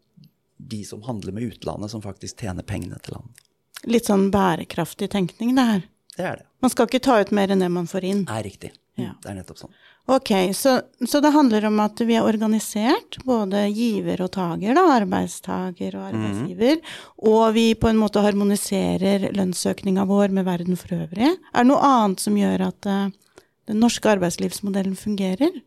de 0.63 0.79
som 0.87 1.03
handler 1.05 1.35
med 1.35 1.51
utlandet, 1.51 1.91
som 1.91 2.01
faktisk 2.01 2.39
tjener 2.41 2.65
pengene 2.65 2.97
til 3.03 3.19
landet. 3.19 3.43
Litt 3.89 4.07
sånn 4.07 4.29
bærekraftig 4.33 5.09
tenkning, 5.11 5.55
det 5.57 5.67
her. 5.67 5.81
Det 6.17 6.27
er 6.29 6.39
det. 6.39 6.47
Man 6.63 6.71
skal 6.71 6.87
ikke 6.87 7.03
ta 7.03 7.19
ut 7.19 7.33
mer 7.35 7.51
enn 7.51 7.63
det 7.63 7.69
man 7.73 7.89
får 7.89 8.05
inn. 8.07 8.23
Nei, 8.29 8.43
riktig. 8.45 8.71
Ja. 8.99 9.15
Det 9.23 9.31
er 9.31 9.39
nettopp 9.39 9.59
sånn. 9.63 9.73
Ok, 10.13 10.29
så, 10.53 10.75
så, 11.07 11.21
det 11.23 11.31
handler 11.31 11.65
om 11.69 11.79
at 11.79 12.01
vi 12.03 12.17
er 12.17 12.25
organisert, 12.27 13.17
både 13.23 13.63
giver 13.71 14.21
og 14.25 14.33
tager, 14.35 14.75
da, 14.75 14.83
arbeidstaker 14.97 15.95
og 15.95 16.09
arbeidsgiver, 16.09 16.81
mm. 16.81 16.97
og 17.31 17.43
vi 17.55 17.65
på 17.79 17.87
en 17.87 18.01
måte 18.01 18.21
harmoniserer 18.25 19.29
lønnsøkninga 19.33 20.03
vår 20.09 20.35
med 20.35 20.45
verden 20.49 20.79
for 20.79 20.97
øvrig. 20.97 21.31
Er 21.31 21.63
det 21.63 21.69
noe 21.71 21.87
annet 21.87 22.25
som 22.25 22.37
gjør 22.37 22.65
at 22.67 22.89
uh, 22.91 23.45
den 23.71 23.79
norske 23.79 24.11
arbeidslivsmodellen 24.11 24.99
fungerer? 24.99 25.61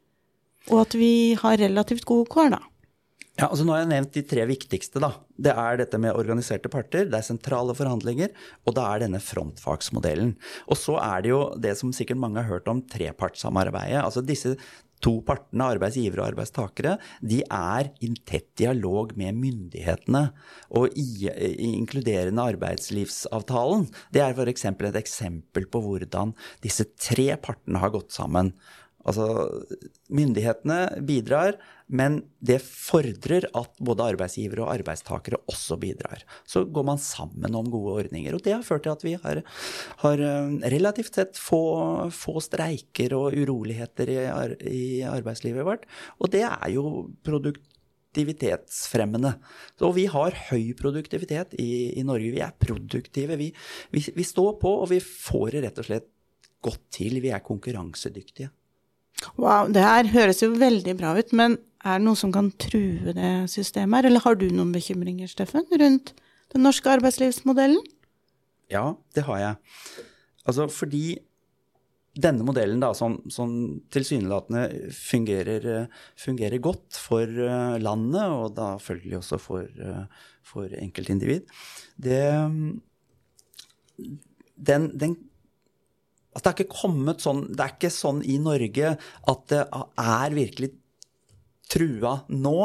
Og 0.68 0.84
at 0.84 0.98
vi 0.98 1.32
har 1.40 1.56
relativt 1.62 2.04
gode 2.06 2.28
kår, 2.30 2.52
da. 2.58 2.60
Ja, 3.36 3.48
altså 3.48 3.64
Nå 3.64 3.74
har 3.74 3.84
jeg 3.84 3.92
nevnt 3.94 4.14
de 4.16 4.24
tre 4.28 4.46
viktigste. 4.48 5.00
da. 5.00 5.14
Det 5.36 5.52
er 5.52 5.80
dette 5.80 6.00
med 6.00 6.16
organiserte 6.16 6.70
parter, 6.72 7.08
det 7.10 7.18
er 7.18 7.26
sentrale 7.26 7.74
forhandlinger, 7.76 8.32
og 8.64 8.76
det 8.76 8.86
er 8.86 9.04
denne 9.04 9.20
frontfagsmodellen. 9.22 10.34
Og 10.70 10.80
så 10.80 10.96
er 11.02 11.24
det 11.24 11.32
jo 11.32 11.42
det 11.60 11.76
som 11.80 11.92
sikkert 11.96 12.20
mange 12.22 12.42
har 12.42 12.50
hørt 12.50 12.70
om, 12.72 12.82
trepartssamarbeidet. 12.92 14.02
Altså 14.02 14.24
disse 14.24 14.56
to 15.04 15.18
partene, 15.26 15.66
arbeidsgivere 15.74 16.22
og 16.22 16.30
arbeidstakere, 16.30 16.96
de 17.20 17.42
er 17.52 17.90
i 18.04 18.08
tett 18.28 18.48
dialog 18.58 19.12
med 19.18 19.36
myndighetene. 19.36 20.22
Og 20.78 20.96
i, 20.96 21.28
inkluderende 21.68 22.46
arbeidslivsavtalen, 22.54 23.86
det 24.14 24.24
er 24.24 24.34
f.eks. 24.36 24.66
et 24.72 25.00
eksempel 25.02 25.68
på 25.68 25.84
hvordan 25.84 26.34
disse 26.64 26.88
tre 26.96 27.28
partene 27.36 27.82
har 27.82 27.92
gått 27.94 28.16
sammen. 28.16 28.54
Altså, 29.06 29.46
myndighetene 30.10 30.98
bidrar, 31.06 31.54
men 31.86 32.26
det 32.42 32.58
fordrer 32.64 33.44
at 33.54 33.76
både 33.78 34.02
arbeidsgivere 34.10 34.64
og 34.64 34.72
arbeidstakere 34.72 35.38
også 35.46 35.76
bidrar. 35.78 36.24
Så 36.42 36.64
går 36.66 36.84
man 36.88 36.98
sammen 36.98 37.54
om 37.54 37.70
gode 37.70 38.02
ordninger. 38.02 38.34
Og 38.34 38.42
det 38.42 38.56
har 38.56 38.64
ført 38.66 38.82
til 38.86 38.94
at 38.96 39.04
vi 39.06 39.14
har, 39.22 39.42
har 40.02 40.24
eh, 40.30 40.50
relativt 40.74 41.14
sett 41.20 41.38
få, 41.38 41.62
få, 42.10 42.40
streiker 42.42 43.14
og 43.14 43.38
uroligheter 43.38 44.10
i, 44.10 44.18
i 44.72 45.02
arbeidslivet 45.06 45.66
vårt. 45.66 45.86
Og 46.18 46.30
det 46.34 46.42
er 46.48 46.68
jo 46.74 47.06
produktivitetsfremmende. 47.26 49.36
Så 49.78 49.92
vi 49.94 50.06
har 50.10 50.42
høy 50.50 50.74
produktivitet 50.78 51.54
i, 51.62 51.94
i 51.94 52.02
Norge. 52.06 52.34
Vi 52.34 52.42
er 52.42 52.58
produktive. 52.58 53.38
Vi, 53.38 53.52
vi, 53.94 54.00
vi, 54.18 54.24
står 54.26 54.58
på, 54.58 54.70
og 54.82 54.90
vi 54.90 54.98
får 54.98 55.50
det 55.54 55.62
rett 55.68 55.82
og 55.82 55.86
slett 55.92 56.08
godt 56.66 56.82
til. 56.98 57.22
Vi 57.22 57.30
er 57.30 57.46
konkurransedyktige. 57.46 58.50
Wow, 59.36 59.70
det 59.72 59.82
her 59.84 60.08
høres 60.12 60.42
jo 60.42 60.52
veldig 60.56 60.94
bra 60.98 61.14
ut, 61.16 61.32
men 61.36 61.56
er 61.86 62.00
det 62.00 62.06
noe 62.06 62.18
som 62.18 62.32
kan 62.34 62.50
true 62.60 63.14
det 63.16 63.32
systemet 63.52 64.00
her, 64.00 64.10
eller 64.10 64.24
har 64.24 64.38
du 64.38 64.48
noen 64.50 64.74
bekymringer, 64.74 65.30
Steffen, 65.30 65.66
rundt 65.70 66.12
den 66.54 66.66
norske 66.66 66.90
arbeidslivsmodellen? 66.92 67.80
Ja, 68.72 68.94
det 69.14 69.24
har 69.28 69.40
jeg. 69.42 70.04
Altså 70.46 70.66
fordi 70.72 71.18
denne 72.16 72.46
modellen, 72.48 72.80
da, 72.80 72.92
som, 72.96 73.18
som 73.32 73.50
tilsynelatende 73.92 74.90
fungerer, 74.96 75.86
fungerer, 76.16 76.56
godt 76.64 76.96
for 76.96 77.28
eh, 77.28 77.76
landet, 77.82 78.24
og 78.24 78.54
da 78.56 78.70
følgelig 78.80 79.18
også 79.20 79.38
for, 79.42 79.66
eh, 79.68 80.28
for 80.46 80.72
enkeltindivid, 80.80 81.44
det 82.00 82.22
den, 84.56 84.88
den 84.96 85.16
Altså, 86.36 86.50
det 86.50 86.52
er 86.52 86.58
ikke 86.60 86.80
kommet 86.82 87.22
sånn 87.24 87.46
Det 87.48 87.62
er 87.64 87.70
ikke 87.72 87.92
sånn 87.94 88.18
i 88.28 88.36
Norge 88.42 88.90
at 89.32 89.46
det 89.48 89.62
er 89.72 90.36
virkelig 90.36 90.74
trua 91.72 92.18
nå. 92.28 92.58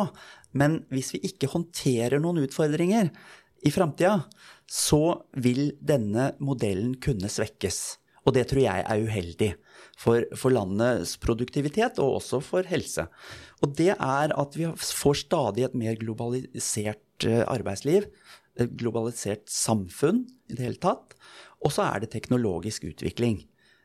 Men 0.59 0.81
hvis 0.91 1.13
vi 1.15 1.23
ikke 1.29 1.49
håndterer 1.53 2.19
noen 2.19 2.43
utfordringer 2.43 3.09
i 3.63 3.71
framtida, 3.71 4.25
så 4.67 5.21
vil 5.39 5.71
denne 5.79 6.33
modellen 6.43 6.97
kunne 7.01 7.31
svekkes. 7.31 7.79
Og 8.27 8.35
det 8.35 8.49
tror 8.51 8.61
jeg 8.65 8.83
er 8.83 9.05
uheldig 9.07 9.49
for, 9.97 10.25
for, 10.37 10.53
landets 10.53 11.15
produktivitet, 11.21 11.97
og 12.03 12.19
også 12.19 12.41
for 12.45 12.67
helse. 12.69 13.07
Og 13.63 13.73
det 13.77 13.93
er 13.95 14.35
at 14.35 14.57
vi 14.57 14.67
får 14.75 15.23
stadig 15.23 15.65
et 15.65 15.77
mer 15.77 15.97
globalisert 16.01 17.25
eh, 17.25 17.45
arbeidsliv. 17.47 18.09
Et 18.59 18.75
globalisert 18.77 19.47
samfunn 19.49 20.25
i 20.51 20.57
det 20.57 20.67
hele 20.67 20.81
tatt. 20.83 21.15
Og 21.65 21.73
så 21.73 21.87
er 21.87 22.03
det 22.03 22.11
teknologisk 22.13 22.85
utvikling. 22.91 23.41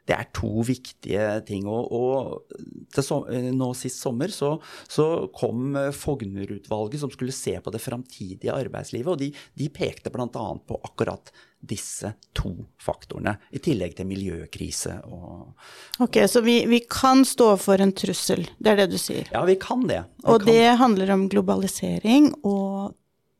Det 0.06 0.14
er 0.14 0.28
to 0.36 0.62
viktige 0.66 1.26
ting. 1.48 1.66
Og, 1.70 1.90
og 1.92 2.86
til, 2.94 3.50
nå 3.56 3.72
sist 3.78 4.02
sommer 4.02 4.32
så, 4.32 4.54
så 4.88 5.26
kom 5.34 5.76
Fogner-utvalget 5.96 7.02
som 7.02 7.12
skulle 7.12 7.34
se 7.34 7.56
på 7.62 7.74
det 7.74 7.82
framtidige 7.82 8.54
arbeidslivet, 8.54 9.12
og 9.12 9.20
de, 9.20 9.32
de 9.58 9.68
pekte 9.74 10.12
bl.a. 10.14 10.28
på 10.30 10.80
akkurat 10.86 11.32
disse 11.66 12.12
to 12.36 12.52
faktorene, 12.82 13.36
i 13.50 13.60
tillegg 13.62 13.96
til 13.98 14.06
miljøkrise 14.06 14.98
og 15.10 16.04
Ok, 16.04 16.18
så 16.30 16.42
vi, 16.44 16.60
vi 16.68 16.82
kan 16.90 17.24
stå 17.26 17.54
for 17.60 17.80
en 17.82 17.94
trussel, 17.96 18.44
det 18.58 18.72
er 18.72 18.82
det 18.82 18.90
du 18.92 18.98
sier? 19.00 19.26
Ja, 19.32 19.42
vi 19.48 19.56
kan 19.60 19.86
det. 19.88 20.02
Vi 20.20 20.28
og 20.30 20.44
kan. 20.44 20.52
det 20.52 20.76
handler 20.82 21.14
om 21.16 21.26
globalisering 21.32 22.30
og 22.46 22.94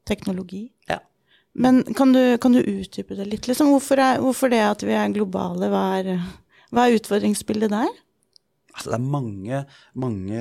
teknologi? 0.08 0.66
Ja. 0.88 1.00
Men 1.52 1.82
kan 1.96 2.12
du, 2.12 2.38
kan 2.38 2.56
du 2.56 2.61
utdype 2.61 3.16
det 3.18 3.28
litt? 3.30 3.49
Liksom? 3.49 3.70
Hvorfor, 3.75 4.00
er, 4.00 4.20
hvorfor, 4.25 4.52
det 4.52 4.62
at 4.64 4.85
vi 4.87 4.96
er 4.96 5.12
globale? 5.14 5.70
Hva 5.73 5.85
er, 6.00 6.11
hva 6.76 6.90
er 6.90 6.99
utfordringsbildet 6.99 7.73
der? 7.73 7.88
Altså, 8.76 8.92
det 8.92 8.99
er 8.99 9.09
mange, 9.09 9.62
mange, 9.97 10.40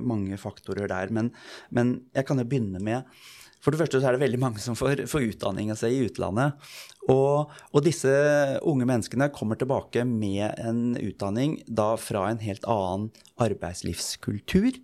mange 0.00 0.38
faktorer 0.40 0.88
der. 0.88 1.12
Men, 1.12 1.28
men, 1.68 1.98
jeg 2.16 2.24
kan 2.28 2.40
jo 2.40 2.48
begynne 2.48 2.80
med 2.80 3.04
For 3.62 3.70
det 3.70 3.78
første 3.78 4.00
så 4.00 4.08
er 4.08 4.16
det 4.16 4.24
veldig 4.24 4.40
mange 4.42 4.58
som 4.58 4.74
får, 4.74 5.04
får 5.06 5.28
utdanninga 5.28 5.76
si 5.78 5.92
i 5.94 6.06
utlandet. 6.08 6.56
Og, 7.12 7.52
og, 7.70 7.78
disse 7.84 8.10
unge 8.66 8.88
menneskene 8.88 9.28
kommer 9.34 9.60
tilbake 9.60 10.02
med 10.08 10.56
en 10.58 10.96
utdanning 10.98 11.60
da 11.68 11.92
fra 12.00 12.24
en 12.32 12.42
helt 12.42 12.66
annen 12.66 13.12
arbeidslivskultur. 13.38 14.80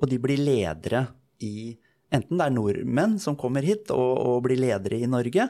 Og 0.00 0.10
de 0.10 0.18
blir 0.22 0.40
ledere 0.40 1.06
i 1.44 1.76
Enten 2.14 2.38
det 2.38 2.44
er 2.46 2.54
nordmenn 2.54 3.16
som 3.18 3.34
kommer 3.38 3.66
hit 3.66 3.90
og, 3.90 4.12
og 4.22 4.44
blir 4.44 4.60
ledere 4.62 5.00
i 5.02 5.08
Norge 5.10 5.48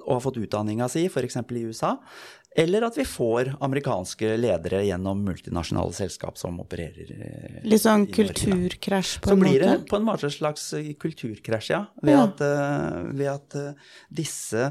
og 0.00 0.16
har 0.16 0.22
fått 0.24 0.40
utdanninga 0.42 0.88
si 0.90 1.04
f.eks. 1.06 1.38
i 1.38 1.62
USA, 1.62 1.92
eller 2.56 2.84
at 2.84 2.98
vi 2.98 3.04
får 3.08 3.54
amerikanske 3.64 4.34
ledere 4.36 4.82
gjennom 4.84 5.22
multinasjonale 5.24 5.94
selskap 5.96 6.36
som 6.40 6.58
opererer 6.60 7.12
eh, 7.16 7.62
Litt 7.64 7.84
sånn 7.84 8.04
kulturkrasj, 8.12 9.14
på 9.24 9.32
en 9.32 9.40
måte? 9.40 9.48
Så 9.48 9.48
blir 9.48 9.64
det 9.64 9.88
på 9.88 10.00
en 10.00 10.06
måte 10.08 10.32
slags 10.34 10.66
eh, 10.76 10.92
kulturkrasj, 11.00 11.72
ja. 11.72 11.82
Ved 12.04 12.18
ja. 12.18 12.26
at, 12.28 12.44
uh, 12.44 13.08
ved 13.16 13.32
at 13.32 13.58
disse, 14.12 14.68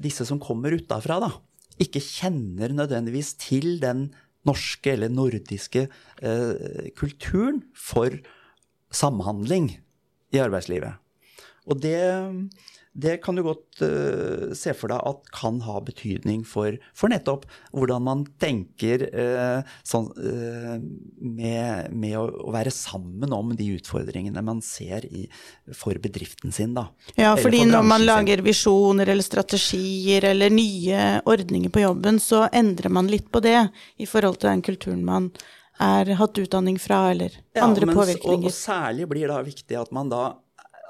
disse, 0.00 0.26
som 0.28 0.40
kommer 0.40 0.72
utafra, 0.76 1.20
da, 1.26 1.32
ikke 1.80 2.02
kjenner 2.04 2.72
nødvendigvis 2.76 3.34
til 3.40 3.78
den 3.82 4.08
norske 4.48 4.94
eller 4.94 5.12
nordiske 5.12 5.86
eh, 5.86 6.90
kulturen 6.96 7.62
for 7.76 8.16
samhandling 8.90 9.74
i 10.32 10.40
arbeidslivet. 10.40 10.96
Og 11.68 11.80
det 11.82 12.00
det 12.92 13.20
kan 13.22 13.36
du 13.38 13.42
godt 13.46 13.82
uh, 13.84 14.50
se 14.56 14.72
for 14.74 14.90
deg 14.90 15.02
at 15.06 15.28
kan 15.34 15.60
ha 15.62 15.76
betydning 15.86 16.42
for, 16.48 16.74
for 16.96 17.12
nettopp 17.12 17.44
hvordan 17.70 18.02
man 18.02 18.24
tenker 18.42 19.04
uh, 19.14 19.68
sånn, 19.86 20.08
uh, 20.18 20.74
med, 21.22 21.94
med 21.94 22.16
å, 22.18 22.24
å, 22.48 22.50
være 22.54 22.72
sammen 22.74 23.30
om 23.36 23.54
de 23.54 23.68
utfordringene 23.76 24.42
man 24.42 24.58
ser 24.64 25.06
i, 25.06 25.28
for 25.76 26.00
bedriften 26.02 26.50
sin. 26.54 26.74
Da. 26.74 26.88
Ja, 27.14 27.36
fordi 27.38 27.62
for 27.62 27.72
når 27.76 27.86
man 27.92 28.08
lager 28.08 28.42
visjoner 28.42 29.14
eller 29.14 29.26
strategier 29.26 30.26
eller 30.32 30.50
nye 30.50 31.06
ordninger 31.30 31.70
på 31.70 31.86
jobben, 31.86 32.18
så 32.22 32.48
endrer 32.50 32.90
man 32.90 33.10
litt 33.10 33.30
på 33.30 33.42
det 33.44 33.68
i 34.02 34.10
forhold 34.10 34.42
til 34.42 34.50
den 34.50 34.66
kulturen 34.66 35.06
man 35.06 35.30
er 35.80 36.10
hatt 36.18 36.38
utdanning 36.38 36.76
fra, 36.82 37.06
eller 37.14 37.32
ja, 37.54 37.64
andre 37.64 37.88
mens, 37.88 37.96
påvirkninger. 38.02 38.50
Og, 38.50 38.52
og 38.52 38.56
særlig 38.56 39.06
blir 39.08 39.30
det 39.30 39.38
viktig 39.46 39.78
at 39.80 39.94
man 39.94 40.10
da 40.12 40.24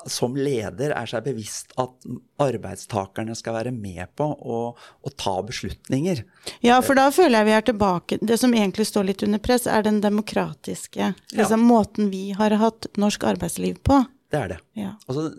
som 0.09 0.37
leder 0.37 0.95
er 0.97 1.09
seg 1.11 1.25
bevisst 1.27 1.75
at 1.81 2.09
arbeidstakerne 2.41 3.35
skal 3.37 3.57
være 3.59 3.73
med 3.75 4.09
på 4.17 4.25
å, 4.25 4.61
å, 4.77 5.13
ta 5.21 5.37
beslutninger. 5.47 6.23
Ja, 6.65 6.81
for 6.85 6.99
da 6.99 7.11
føler 7.15 7.41
jeg 7.41 7.49
vi 7.51 7.57
er 7.57 7.67
tilbake 7.69 8.19
Det 8.23 8.39
som 8.41 8.55
egentlig 8.57 8.87
står 8.89 9.11
litt 9.11 9.25
under 9.27 9.43
press, 9.43 9.67
er 9.69 9.85
den 9.87 10.01
demokratiske 10.05 11.13
liksom, 11.37 11.61
ja. 11.61 11.69
måten 11.75 12.11
vi 12.13 12.31
har 12.37 12.57
hatt 12.61 12.89
norsk 13.01 13.27
arbeidsliv 13.35 13.81
på. 13.87 14.03
Det 14.31 14.41
er 14.41 14.55
det. 14.55 14.61
Ja. 14.79 14.95
Altså 15.07 15.31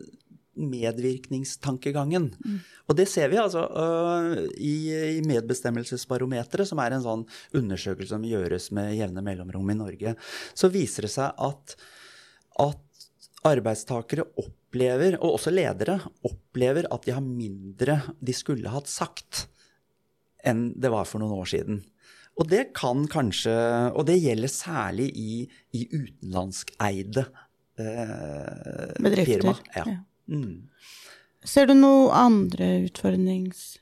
medvirkningstankegangen. 0.61 2.27
Mm. 2.43 2.59
Og 2.91 2.97
det 2.97 3.07
ser 3.09 3.31
vi 3.31 3.39
altså 3.39 3.63
uh, 3.71 4.35
i, 4.59 4.75
i 5.17 5.21
Medbestemmelsesbarometeret, 5.25 6.67
som 6.67 6.81
er 6.83 6.95
en 6.95 7.05
sånn 7.05 7.25
undersøkelse 7.57 8.11
som 8.13 8.27
gjøres 8.27 8.69
med 8.75 8.93
jevne 8.97 9.23
mellomrom 9.25 9.71
i 9.71 9.77
Norge. 9.79 10.15
Så 10.53 10.69
viser 10.73 11.07
det 11.07 11.13
seg 11.15 11.31
at, 11.47 11.75
at 12.61 12.83
arbeidstakere 13.47 14.25
opplever, 14.39 15.17
og 15.21 15.37
også 15.37 15.53
ledere, 15.53 15.97
opplever 16.27 16.87
at 16.93 17.07
de 17.07 17.15
har 17.15 17.25
mindre 17.25 17.97
de 18.21 18.35
skulle 18.35 18.71
hatt 18.71 18.89
sagt 18.91 19.47
enn 20.45 20.71
det 20.81 20.89
var 20.93 21.05
for 21.05 21.21
noen 21.21 21.41
år 21.41 21.49
siden. 21.51 21.81
Og 22.39 22.47
det 22.49 22.71
kan 22.77 23.03
kanskje 23.11 23.51
Og 23.91 24.05
det 24.07 24.15
gjelder 24.23 24.49
særlig 24.49 25.09
i, 25.19 25.43
i 25.75 25.81
utenlandskeide 25.91 27.25
eh, 27.77 28.93
Bedrifter. 28.97 29.25
firma. 29.25 29.55
Ja. 29.75 29.83
ja. 29.85 29.97
Mm. 30.31 30.69
Ser 31.43 31.67
du 31.67 31.75
noen 31.75 32.13
andre 32.15 32.71
utfordrings... 32.87 33.80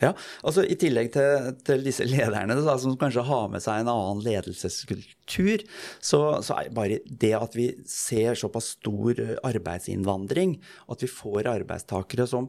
Ja, 0.00 0.14
altså 0.46 0.64
I 0.64 0.76
tillegg 0.80 1.12
til, 1.12 1.50
til 1.66 1.84
disse 1.84 2.06
lederne 2.08 2.56
da, 2.56 2.76
som 2.80 2.96
kanskje 3.00 3.26
har 3.28 3.48
med 3.52 3.64
seg 3.64 3.82
en 3.82 3.92
annen 3.92 4.22
ledelseskultur, 4.24 5.64
så, 6.00 6.20
så, 6.44 6.56
er 6.56 6.74
bare 6.76 7.00
det 7.04 7.34
at 7.36 7.56
vi 7.58 7.70
ser 7.88 8.38
såpass 8.40 8.74
stor 8.78 9.20
arbeidsinnvandring, 9.46 10.56
at 10.92 11.04
vi 11.04 11.10
får 11.12 11.50
arbeidstakere 11.52 12.28
som 12.30 12.48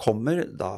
kommer 0.00 0.42
da, 0.58 0.72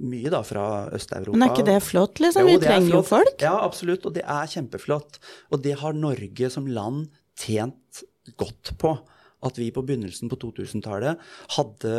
mye 0.00 0.30
da 0.32 0.40
fra 0.46 0.66
Øst-Europa. 0.96 1.36
Men 1.36 1.48
er 1.48 1.56
ikke 1.56 1.68
det 1.68 1.80
flott, 1.84 2.20
liksom? 2.24 2.46
Jo, 2.48 2.52
vi 2.56 2.64
trenger 2.64 2.94
jo 2.96 3.02
folk. 3.04 3.34
Ja, 3.44 3.56
absolutt, 3.64 4.06
og 4.08 4.16
det 4.16 4.24
er 4.24 4.48
kjempeflott. 4.48 5.20
Og 5.52 5.64
det 5.64 5.76
har 5.82 5.96
Norge 5.96 6.52
som 6.52 6.68
land 6.68 7.10
tjent 7.38 8.04
godt 8.40 8.72
på 8.80 8.94
at 9.42 9.58
vi 9.58 9.70
på 9.74 9.84
begynnelsen 9.86 10.30
på 10.30 10.38
2000-tallet 10.44 11.20
hadde 11.56 11.96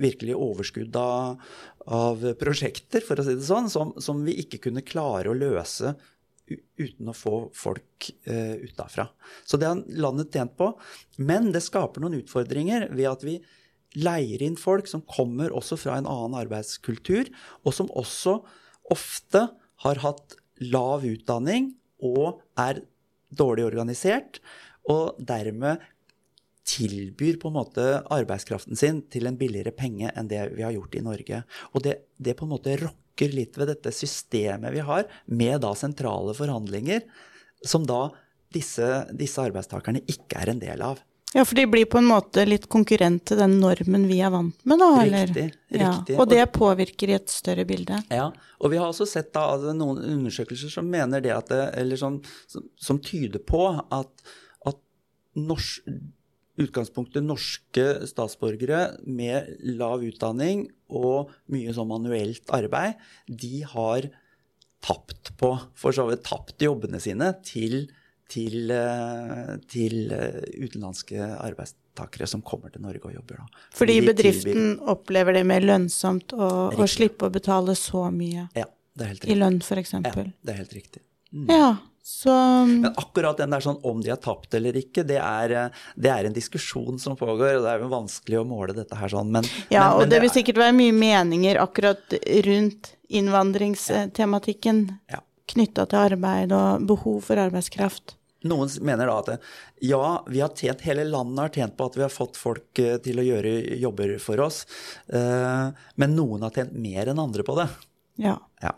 virkelig 0.00 0.36
overskudd 0.38 0.96
av, 0.96 1.40
av, 1.90 2.24
prosjekter, 2.40 3.04
for 3.04 3.20
å 3.20 3.26
si 3.26 3.36
det 3.36 3.46
sånn, 3.46 3.70
som, 3.72 3.94
som, 4.02 4.22
vi 4.26 4.38
ikke 4.44 4.62
kunne 4.68 4.86
klare 4.86 5.32
å 5.32 5.36
løse 5.36 5.96
uten 6.50 7.10
å 7.10 7.14
få 7.14 7.34
folk 7.54 8.10
eh, 8.26 8.56
utafra. 8.66 9.06
Så 9.46 9.58
det 9.60 9.68
har 9.70 9.82
landet 10.02 10.34
tjent 10.34 10.56
på. 10.58 10.72
Men 11.22 11.52
det 11.54 11.62
skaper 11.62 12.02
noen 12.02 12.18
utfordringer 12.18 12.88
ved 12.90 13.06
at 13.10 13.26
vi 13.26 13.36
leier 13.98 14.42
inn 14.42 14.58
folk 14.58 14.88
som 14.90 15.02
kommer 15.06 15.54
også 15.54 15.78
fra 15.78 15.98
en 15.98 16.08
annen 16.10 16.38
arbeidskultur, 16.38 17.30
og 17.66 17.74
som 17.74 17.90
også 17.98 18.40
ofte 18.90 19.46
har 19.84 20.02
hatt 20.02 20.36
lav 20.60 21.06
utdanning 21.06 21.72
og 22.04 22.40
er 22.58 22.82
dårlig 23.30 23.66
organisert, 23.68 24.40
og 24.90 25.18
dermed 25.22 25.82
tilbyr 26.70 27.40
på 27.42 27.50
en 27.50 27.58
måte 27.58 27.86
arbeidskraften 28.14 28.78
sin 28.78 29.02
til 29.10 29.26
en 29.26 29.38
billigere 29.40 29.74
penge 29.74 30.12
enn 30.14 30.30
det 30.30 30.44
vi 30.54 30.64
har 30.66 30.74
gjort 30.76 30.96
i 30.96 31.04
Norge. 31.04 31.42
Og 31.74 31.84
det, 31.86 31.96
det 32.16 32.36
på 32.38 32.46
en 32.46 32.54
måte 32.54 32.78
rokker 32.80 33.34
litt 33.34 33.58
ved 33.58 33.72
dette 33.72 33.92
systemet 33.94 34.74
vi 34.74 34.86
har, 34.86 35.06
med 35.26 35.60
da 35.64 35.74
sentrale 35.76 36.34
forhandlinger, 36.36 37.04
som 37.66 37.84
da 37.88 38.06
disse, 38.54 38.88
disse 39.14 39.42
arbeidstakerne 39.42 40.02
ikke 40.10 40.40
er 40.40 40.54
en 40.54 40.62
del 40.62 40.82
av. 40.84 41.00
Ja, 41.32 41.44
for 41.44 41.54
de 41.54 41.66
blir 41.70 41.86
på 41.86 42.00
en 42.00 42.08
måte 42.10 42.42
litt 42.46 42.64
konkurrent 42.70 43.22
til 43.30 43.38
den 43.38 43.52
normen 43.62 44.08
vi 44.10 44.18
er 44.24 44.32
vant 44.34 44.64
med, 44.66 44.80
da? 44.82 44.88
Eller? 45.04 45.28
Riktig. 45.28 45.44
Ja. 45.70 45.92
riktig. 45.92 46.16
Og 46.18 46.26
det 46.32 46.42
påvirker 46.56 47.12
i 47.12 47.14
et 47.20 47.30
større 47.30 47.64
bilde? 47.68 48.00
Ja, 48.10 48.32
og 48.58 48.72
vi 48.72 48.80
har 48.80 48.90
også 48.90 49.06
sett 49.06 49.30
da, 49.36 49.44
altså, 49.54 49.74
noen 49.76 50.02
undersøkelser 50.02 50.72
som 50.74 50.90
mener 50.90 51.22
det 51.22 51.30
at 51.36 51.52
det, 51.52 51.60
eller 51.78 52.00
som, 52.00 52.18
som, 52.50 52.66
som 52.74 52.98
tyder 53.06 53.38
på 53.46 53.62
at, 53.78 54.10
at 54.66 54.80
norsk, 55.38 55.86
utgangspunktet 56.60 57.24
norske 57.26 57.86
statsborgere 58.08 58.96
med 59.06 59.48
lav 59.78 60.04
utdanning 60.06 60.66
og 60.90 61.32
mye 61.52 61.72
sånn 61.76 61.90
manuelt 61.90 62.50
arbeid, 62.54 62.98
de 63.26 63.62
har 63.72 64.10
tapt 64.84 65.34
på, 65.40 65.54
for 65.76 65.92
så 65.96 66.06
vidt 66.08 66.24
tapt 66.28 66.62
jobbene 66.64 67.00
sine 67.02 67.34
til 67.46 67.88
til, 68.30 68.70
eh, 68.70 69.54
til 69.70 70.12
eh, 70.14 70.40
utenlandske 70.62 71.18
arbeidstakere 71.18 72.28
som 72.30 72.42
kommer 72.46 72.72
til 72.72 72.84
Norge 72.84 73.02
og 73.08 73.16
jobber. 73.16 73.40
Da. 73.42 73.62
Fordi 73.76 73.96
bedriften 74.06 74.52
tilbyr- 74.76 74.92
opplever 74.94 75.36
det 75.38 75.44
mer 75.48 75.66
lønnsomt 75.66 76.34
å, 76.36 76.50
å 76.70 76.88
slippe 76.90 77.26
å 77.28 77.34
betale 77.34 77.76
så 77.78 78.06
mye 78.14 78.48
Ja, 78.54 78.68
det 78.94 79.06
er 79.06 79.14
helt 79.14 79.26
i 79.26 79.38
lønn, 79.38 79.60
f.eks. 79.64 79.96
Ja, 79.98 80.14
det 80.14 80.54
er 80.54 80.60
helt 80.62 80.76
riktig. 80.76 81.02
ja, 81.50 81.72
så 82.02 82.32
Men 82.66 82.94
akkurat 82.96 83.36
den 83.38 83.50
der 83.54 83.60
sånn 83.60 83.78
om 83.86 84.00
de 84.02 84.10
har 84.10 84.16
tapt 84.22 84.54
eller 84.56 84.72
ikke, 84.80 85.04
det 85.06 85.18
er, 85.20 85.50
eh, 85.52 85.82
det 85.96 86.10
er 86.10 86.24
en 86.26 86.32
diskusjon 86.36 86.98
som 86.98 87.16
pågår, 87.16 87.58
og 87.58 87.62
det 87.66 87.70
er 87.74 87.80
jo 87.84 87.90
vanskelig 87.92 88.38
å 88.40 88.46
måle 88.48 88.74
dette 88.74 88.96
her 88.96 89.08
sånn, 89.12 89.30
men 89.30 89.44
Ja, 89.68 89.84
men, 89.84 89.92
og 89.92 90.00
men 90.00 90.08
det 90.10 90.20
vil 90.22 90.30
er- 90.30 90.34
sikkert 90.38 90.56
være 90.62 90.76
mye 90.76 90.92
meninger 90.96 91.60
akkurat 91.60 92.16
rundt 92.46 92.94
innvandringstematikken 93.10 94.98
Ja. 95.10 95.20
knytta 95.48 95.86
til 95.88 95.98
arbeid 95.98 96.52
og 96.52 96.86
behov 96.86 97.22
for 97.24 97.36
arbeidskraft. 97.36 98.14
Noen 98.44 98.70
mener 98.82 99.06
da 99.06 99.18
at 99.18 99.40
ja, 99.82 100.22
vi 100.26 100.40
har 100.40 100.48
tjent, 100.56 100.80
hele 100.80 101.04
landet 101.04 101.38
har 101.42 101.48
tjent 101.50 101.76
på 101.76 101.84
at 101.90 101.96
vi 101.96 102.02
har 102.06 102.08
fått 102.08 102.36
folk 102.40 102.78
eh, 102.78 102.96
til 103.04 103.16
å 103.20 103.24
gjøre 103.26 103.78
jobber 103.78 104.18
for 104.18 104.40
oss, 104.40 104.64
eh, 105.12 105.70
men 105.96 106.16
noen 106.16 106.40
har 106.46 106.50
tjent 106.50 106.72
mer 106.72 107.06
enn 107.12 107.18
andre 107.20 107.42
på 107.44 107.56
det. 107.58 107.68
Ja. 108.16 108.38
Ja. 108.62 108.72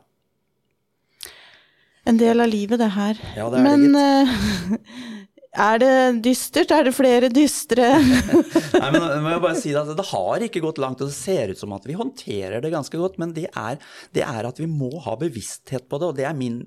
En 2.05 2.17
del 2.19 2.41
av 2.43 2.49
livet, 2.51 2.79
det 2.83 2.91
her. 2.97 3.19
Ja, 3.37 3.49
det 3.53 3.61
er 3.61 3.63
det, 3.63 3.63
Men 3.63 3.95
eh, 3.95 4.79
er 5.69 5.79
det 5.83 5.93
dystert? 6.25 6.73
Er 6.75 6.89
det 6.89 6.95
flere 6.97 7.29
dystre 7.31 7.91
Nei, 8.83 8.89
men 8.95 9.05
må 9.23 9.31
jeg 9.35 9.43
bare 9.45 9.59
si 9.61 9.71
det, 9.75 9.83
at 9.85 9.93
det 10.01 10.07
har 10.11 10.47
ikke 10.49 10.63
gått 10.65 10.81
langt, 10.83 11.03
og 11.05 11.13
det 11.13 11.15
ser 11.19 11.53
ut 11.53 11.61
som 11.61 11.75
at 11.77 11.87
vi 11.87 11.95
håndterer 11.99 12.65
det 12.65 12.73
ganske 12.75 12.99
godt, 12.99 13.21
men 13.23 13.35
det 13.37 13.47
er, 13.53 13.79
det 14.17 14.25
er 14.27 14.49
at 14.51 14.59
vi 14.59 14.67
må 14.71 14.91
ha 15.05 15.15
bevissthet 15.21 15.87
på 15.93 16.01
det, 16.03 16.11
og 16.11 16.19
det 16.19 16.27
er 16.27 16.35
min, 16.39 16.63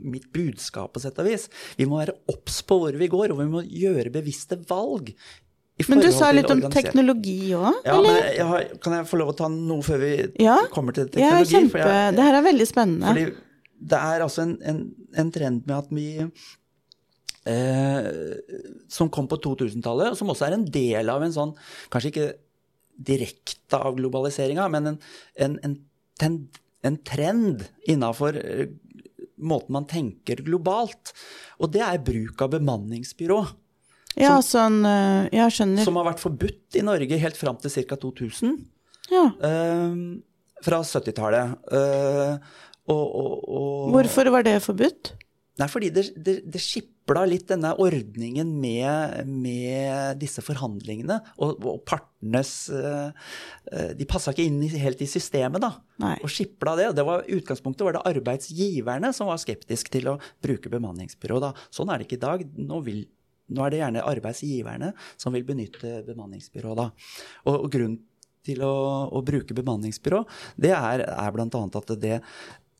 mitt 0.00 0.30
budskap 0.32 0.94
på 0.96 1.02
sett 1.04 1.20
og 1.20 1.28
vis. 1.28 1.48
Vi 1.76 1.84
må 1.90 2.00
være 2.00 2.16
obs 2.32 2.62
på 2.64 2.80
hvor 2.84 2.96
vi 2.96 3.10
går, 3.12 3.34
og 3.34 3.42
vi 3.44 3.50
må 3.58 3.64
gjøre 3.66 4.14
bevisste 4.14 4.56
valg. 4.70 5.12
Men 5.88 6.00
du 6.04 6.10
sa 6.14 6.28
litt 6.32 6.50
om 6.52 6.60
teknologi 6.70 7.50
òg, 7.56 7.78
Ja, 7.88 7.94
men 8.00 8.18
jeg 8.36 8.44
har, 8.46 8.66
kan 8.84 8.92
jeg 9.00 9.06
få 9.08 9.18
lov 9.18 9.32
å 9.32 9.38
ta 9.38 9.48
noe 9.50 9.82
før 9.82 9.98
vi 10.04 10.10
Ja, 10.44 10.58
kommer 10.70 10.94
til 10.94 11.08
teknologi? 11.10 11.48
Ja, 11.56 11.58
kjempe. 11.58 11.80
Jeg- 11.80 12.14
Det 12.16 12.22
her 12.28 12.36
er 12.38 12.44
veldig 12.46 12.66
spennende. 12.68 13.08
fordi 13.08 13.32
det 13.82 13.98
er 13.98 14.22
altså 14.24 14.44
en, 14.46 14.56
en, 14.62 14.80
en 15.18 15.30
trend 15.34 15.66
med 15.66 15.74
at 15.76 15.88
vi 15.94 16.06
eh, 17.50 18.08
Som 18.92 19.10
kom 19.12 19.28
på 19.30 19.38
2000-tallet, 19.42 20.12
og 20.12 20.18
som 20.18 20.30
også 20.32 20.46
er 20.48 20.58
en 20.58 20.66
del 20.70 21.10
av 21.12 21.24
en 21.26 21.34
sånn 21.34 21.54
Kanskje 21.92 22.12
ikke 22.12 22.28
direkte 23.02 23.80
av 23.80 23.96
globaliseringa, 23.96 24.68
men 24.70 24.92
en, 24.92 24.98
en, 25.40 25.56
en, 26.22 26.36
en 26.86 26.98
trend 27.08 27.64
innafor 27.90 28.36
eh, 28.38 28.68
måten 29.42 29.74
man 29.74 29.88
tenker 29.90 30.44
globalt. 30.46 31.10
Og 31.58 31.72
det 31.74 31.80
er 31.82 32.04
bruk 32.04 32.44
av 32.44 32.52
bemanningsbyrå. 32.52 33.40
Ja, 34.20 34.36
sånn 34.44 34.84
jeg 34.84 35.54
skjønner. 35.56 35.82
Som 35.88 35.96
har 35.98 36.10
vært 36.12 36.22
forbudt 36.22 36.76
i 36.78 36.84
Norge 36.84 37.18
helt 37.18 37.40
fram 37.40 37.56
til 37.64 37.72
ca. 37.88 37.96
2000. 38.04 38.54
Ja. 39.10 39.24
eh, 39.48 39.96
fra 40.62 40.82
70-tallet. 40.86 41.56
Eh, 41.72 42.36
og, 42.90 43.04
og, 43.04 43.34
og 43.46 43.92
Hvorfor 43.94 44.32
var 44.34 44.46
det 44.46 44.56
forbudt? 44.64 45.12
Nei, 45.60 45.68
fordi 45.68 45.90
det, 45.92 46.06
det, 46.16 46.34
det 46.48 46.60
skipla 46.64 47.26
litt 47.28 47.44
denne 47.50 47.74
ordningen 47.82 48.54
med, 48.60 49.18
med 49.28 50.16
disse 50.22 50.40
forhandlingene. 50.44 51.18
Og, 51.44 51.58
og 51.68 51.82
partenes 51.88 52.54
eh, 52.72 53.10
eh, 53.68 53.90
De 53.98 54.06
passa 54.08 54.32
ikke 54.32 54.46
inn 54.48 54.62
helt 54.64 55.04
i 55.04 55.10
systemet, 55.10 55.60
da. 55.60 55.74
Nei. 56.02 56.14
Og 56.24 56.32
skipla 56.32 56.72
det. 56.80 56.88
det 56.96 57.04
var, 57.04 57.26
utgangspunktet 57.28 57.84
var 57.84 57.98
det 57.98 58.04
arbeidsgiverne 58.14 59.12
som 59.12 59.28
var 59.28 59.42
skeptiske 59.42 59.92
til 59.92 60.14
å 60.14 60.18
bruke 60.44 60.72
bemanningsbyrå. 60.72 61.42
Da. 61.44 61.52
Sånn 61.68 61.92
er 61.92 62.00
det 62.00 62.08
ikke 62.08 62.22
i 62.22 62.24
dag. 62.24 62.46
Nå, 62.56 62.80
vil, 62.88 63.04
nå 63.52 63.66
er 63.66 63.74
det 63.74 63.82
gjerne 63.82 64.06
arbeidsgiverne 64.08 64.94
som 65.20 65.36
vil 65.36 65.44
benytte 65.52 66.00
bemanningsbyrå. 66.08 66.78
Da. 66.80 66.88
Og, 67.44 67.58
og 67.58 67.68
grunnen 67.76 68.00
til 68.42 68.62
å, 68.66 68.72
å 69.14 69.20
bruke 69.22 69.54
bemanningsbyrå, 69.54 70.24
det 70.58 70.72
er, 70.74 71.04
er 71.06 71.34
bl.a. 71.34 71.46
at 71.46 71.92
det 72.02 72.16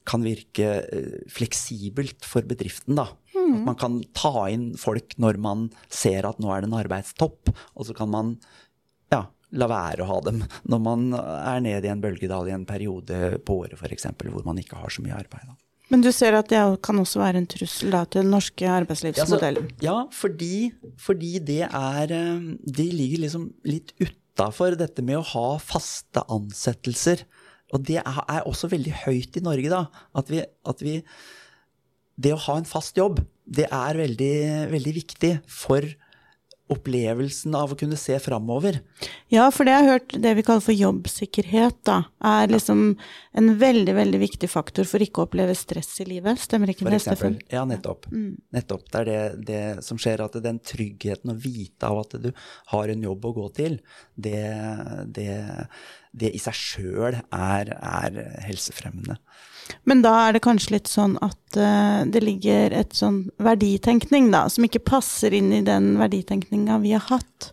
kan 0.08 0.22
virke 0.26 0.68
eh, 0.92 1.18
fleksibelt 1.30 2.24
for 2.26 2.42
bedriften. 2.48 2.96
Da. 2.98 3.08
At 3.32 3.64
man 3.66 3.76
kan 3.78 4.00
ta 4.16 4.46
inn 4.52 4.72
folk 4.80 5.16
når 5.22 5.38
man 5.42 5.68
ser 5.92 6.26
at 6.28 6.38
nå 6.42 6.50
er 6.54 6.62
det 6.64 6.70
en 6.70 6.78
arbeidstopp, 6.80 7.52
og 7.76 7.86
så 7.88 7.94
kan 7.96 8.10
man 8.12 8.36
ja, 9.12 9.24
la 9.52 9.68
være 9.68 10.04
å 10.04 10.08
ha 10.08 10.20
dem 10.28 10.42
når 10.68 10.80
man 10.84 11.08
er 11.16 11.60
nede 11.64 11.88
i 11.88 11.92
en 11.92 12.00
bølgedal 12.04 12.48
i 12.48 12.54
en 12.56 12.64
periode 12.68 13.38
på 13.44 13.58
året 13.64 13.76
f.eks. 13.80 14.06
hvor 14.22 14.46
man 14.46 14.58
ikke 14.62 14.78
har 14.80 14.90
så 14.94 15.04
mye 15.04 15.18
arbeid. 15.18 15.44
Da. 15.50 15.58
Men 15.92 16.00
du 16.00 16.08
ser 16.14 16.32
at 16.38 16.48
det 16.48 16.60
kan 16.86 16.96
også 17.02 17.20
være 17.20 17.42
en 17.42 17.46
trussel 17.52 17.90
da, 17.92 18.04
til 18.08 18.22
den 18.22 18.30
norske 18.32 18.64
Ja, 18.64 18.78
arbeidslivsmodellen. 18.80 19.66
så- 19.68 19.84
ja 19.84 19.96
fordi, 20.10 20.72
fordi 20.96 21.32
det 21.44 21.60
er 21.68 22.12
eh, 22.16 22.56
De 22.64 22.86
ligger 22.92 23.26
liksom 23.26 23.50
litt 23.68 23.92
utafor 24.00 24.78
dette 24.80 25.02
med 25.04 25.18
å 25.18 25.26
ha 25.34 25.58
faste 25.58 26.22
ansettelser. 26.32 27.26
Og 27.72 27.84
det 27.88 28.00
er, 28.02 28.42
også 28.44 28.70
veldig 28.72 28.92
høyt 29.06 29.38
i 29.38 29.44
Norge, 29.44 29.70
da. 29.72 29.86
At 30.18 30.32
vi, 30.32 30.42
at 30.42 30.84
vi 30.84 31.00
Det 32.22 32.34
å 32.34 32.42
ha 32.44 32.58
en 32.60 32.68
fast 32.68 32.98
jobb, 33.00 33.22
det 33.48 33.64
er 33.72 33.96
veldig, 33.96 34.34
veldig 34.70 34.92
viktig 34.94 35.30
for 35.48 35.86
opplevelsen 36.72 37.54
av 37.56 37.72
å 37.72 37.76
kunne 37.78 37.98
se 38.00 38.16
framover. 38.22 38.80
Ja, 39.32 39.46
for 39.54 39.68
det 39.68 39.74
jeg 39.74 39.84
har 39.84 39.94
hørt 39.96 40.14
det 40.24 40.32
vi 40.38 40.44
kaller 40.46 40.64
for 40.64 40.76
jobbsikkerhet, 40.76 41.78
da, 41.88 41.98
er 42.32 42.52
liksom 42.52 42.82
en 43.38 43.50
veldig, 43.60 43.94
veldig 43.96 44.20
viktig 44.22 44.50
faktor 44.50 44.88
for 44.88 45.04
ikke 45.04 45.22
å 45.22 45.28
oppleve 45.28 45.56
stress 45.58 45.94
i 46.04 46.08
livet. 46.08 46.40
Stemmer 46.42 46.72
ikke 46.72 46.86
For 46.86 46.94
det, 46.94 47.02
eksempel. 47.02 47.36
Steffen? 47.38 47.54
Ja, 47.54 47.64
nettopp. 47.68 48.08
Nettopp. 48.56 48.88
Det 48.90 49.02
er 49.02 49.10
det, 49.10 49.20
det 49.48 49.62
som 49.86 50.00
skjer, 50.00 50.24
at 50.24 50.38
den 50.44 50.60
tryggheten 50.72 51.34
å 51.34 51.38
vite 51.38 51.88
av 51.88 52.02
at 52.04 52.18
du 52.22 52.30
har 52.74 52.92
en 52.92 53.08
jobb 53.08 53.28
å 53.28 53.34
gå 53.40 53.48
til, 53.56 53.78
det, 54.14 54.44
det, 55.16 55.30
det 56.12 56.34
i 56.34 56.42
seg 56.42 56.58
sjøl 56.58 57.20
er, 57.22 57.74
er 57.76 58.22
helsefremmende. 58.48 59.18
Men 59.88 60.02
da 60.04 60.12
er 60.26 60.36
det 60.36 60.44
kanskje 60.44 60.76
litt 60.76 60.90
sånn 60.90 61.16
at 61.24 61.58
uh, 61.58 62.02
det 62.08 62.22
ligger 62.22 62.74
et 62.76 62.94
sånn 62.96 63.24
verditenkning, 63.42 64.30
da, 64.34 64.46
som 64.52 64.66
ikke 64.66 64.84
passer 64.84 65.34
inn 65.36 65.52
i 65.54 65.64
den 65.66 65.94
verditenkninga 66.00 66.78
vi 66.84 66.94
har 66.96 67.04
hatt. 67.10 67.52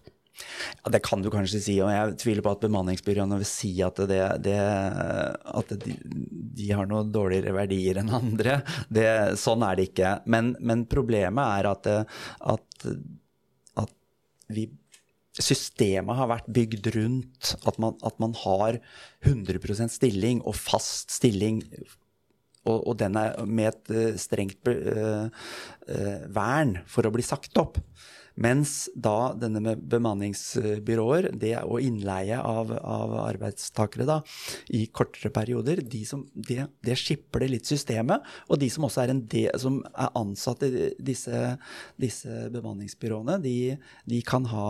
Ja, 0.84 0.92
det 0.94 1.02
kan 1.04 1.24
du 1.24 1.30
kanskje 1.32 1.62
si, 1.64 1.76
og 1.84 1.92
jeg 1.92 2.16
tviler 2.22 2.46
på 2.46 2.54
at 2.56 2.64
bemanningsbyråene 2.64 3.40
vil 3.42 3.48
si 3.48 3.72
at, 3.86 4.00
det, 4.10 4.22
det, 4.46 4.58
at 4.60 5.74
de, 5.84 5.96
de 6.60 6.70
har 6.76 6.88
noe 6.90 7.06
dårligere 7.12 7.56
verdier 7.56 8.00
enn 8.02 8.12
andre. 8.16 8.60
Det, 8.88 9.08
sånn 9.40 9.66
er 9.68 9.80
det 9.80 9.90
ikke. 9.92 10.18
Men, 10.32 10.54
men 10.60 10.86
problemet 10.92 11.60
er 11.60 11.72
at, 11.74 11.90
at, 12.56 12.92
at 13.84 13.98
vi 14.56 14.70
Systemet 15.40 16.18
har 16.18 16.28
vært 16.28 16.48
bygd 16.52 16.90
rundt 16.98 17.54
at 17.70 17.78
man, 17.80 17.94
at 18.04 18.18
man 18.20 18.34
har 18.42 18.80
100% 19.24 19.94
stilling 19.94 20.42
og 20.44 20.58
fast 20.58 21.14
stilling 21.16 21.62
og, 22.68 22.80
og 22.92 22.98
den 23.00 23.18
er 23.20 23.36
med 23.48 23.72
et 23.72 23.92
eh, 23.96 24.16
strengt 24.20 24.72
eh, 24.72 25.28
eh, 25.88 26.24
vern 26.34 26.80
for 26.90 27.08
å 27.08 27.14
bli 27.14 27.26
sagt 27.26 27.60
opp. 27.62 27.80
Mens 28.40 28.86
da 28.96 29.34
denne 29.36 29.60
med 29.60 29.82
bemanningsbyråer 29.92 31.34
det, 31.42 31.58
og 31.66 31.84
innleie 31.84 32.38
av, 32.40 32.72
av 32.72 33.16
arbeidstakere 33.26 34.08
da, 34.08 34.20
i 34.72 34.86
kortere 34.96 35.32
perioder, 35.36 35.82
de 35.84 36.06
som, 36.08 36.24
det, 36.34 36.70
det 36.86 36.96
skipper 37.02 37.44
litt 37.52 37.68
systemet. 37.68 38.24
Og 38.48 38.62
de 38.62 38.70
som 38.72 38.88
også 38.88 39.04
er, 39.04 39.12
en 39.12 39.26
del, 39.28 39.52
som 39.60 39.82
er 39.92 40.16
ansatt 40.20 40.64
i 40.70 40.92
disse, 41.04 41.44
disse 42.00 42.46
bemanningsbyråene, 42.54 43.42
de, 43.44 43.58
de 44.08 44.24
kan 44.24 44.48
ha 44.54 44.70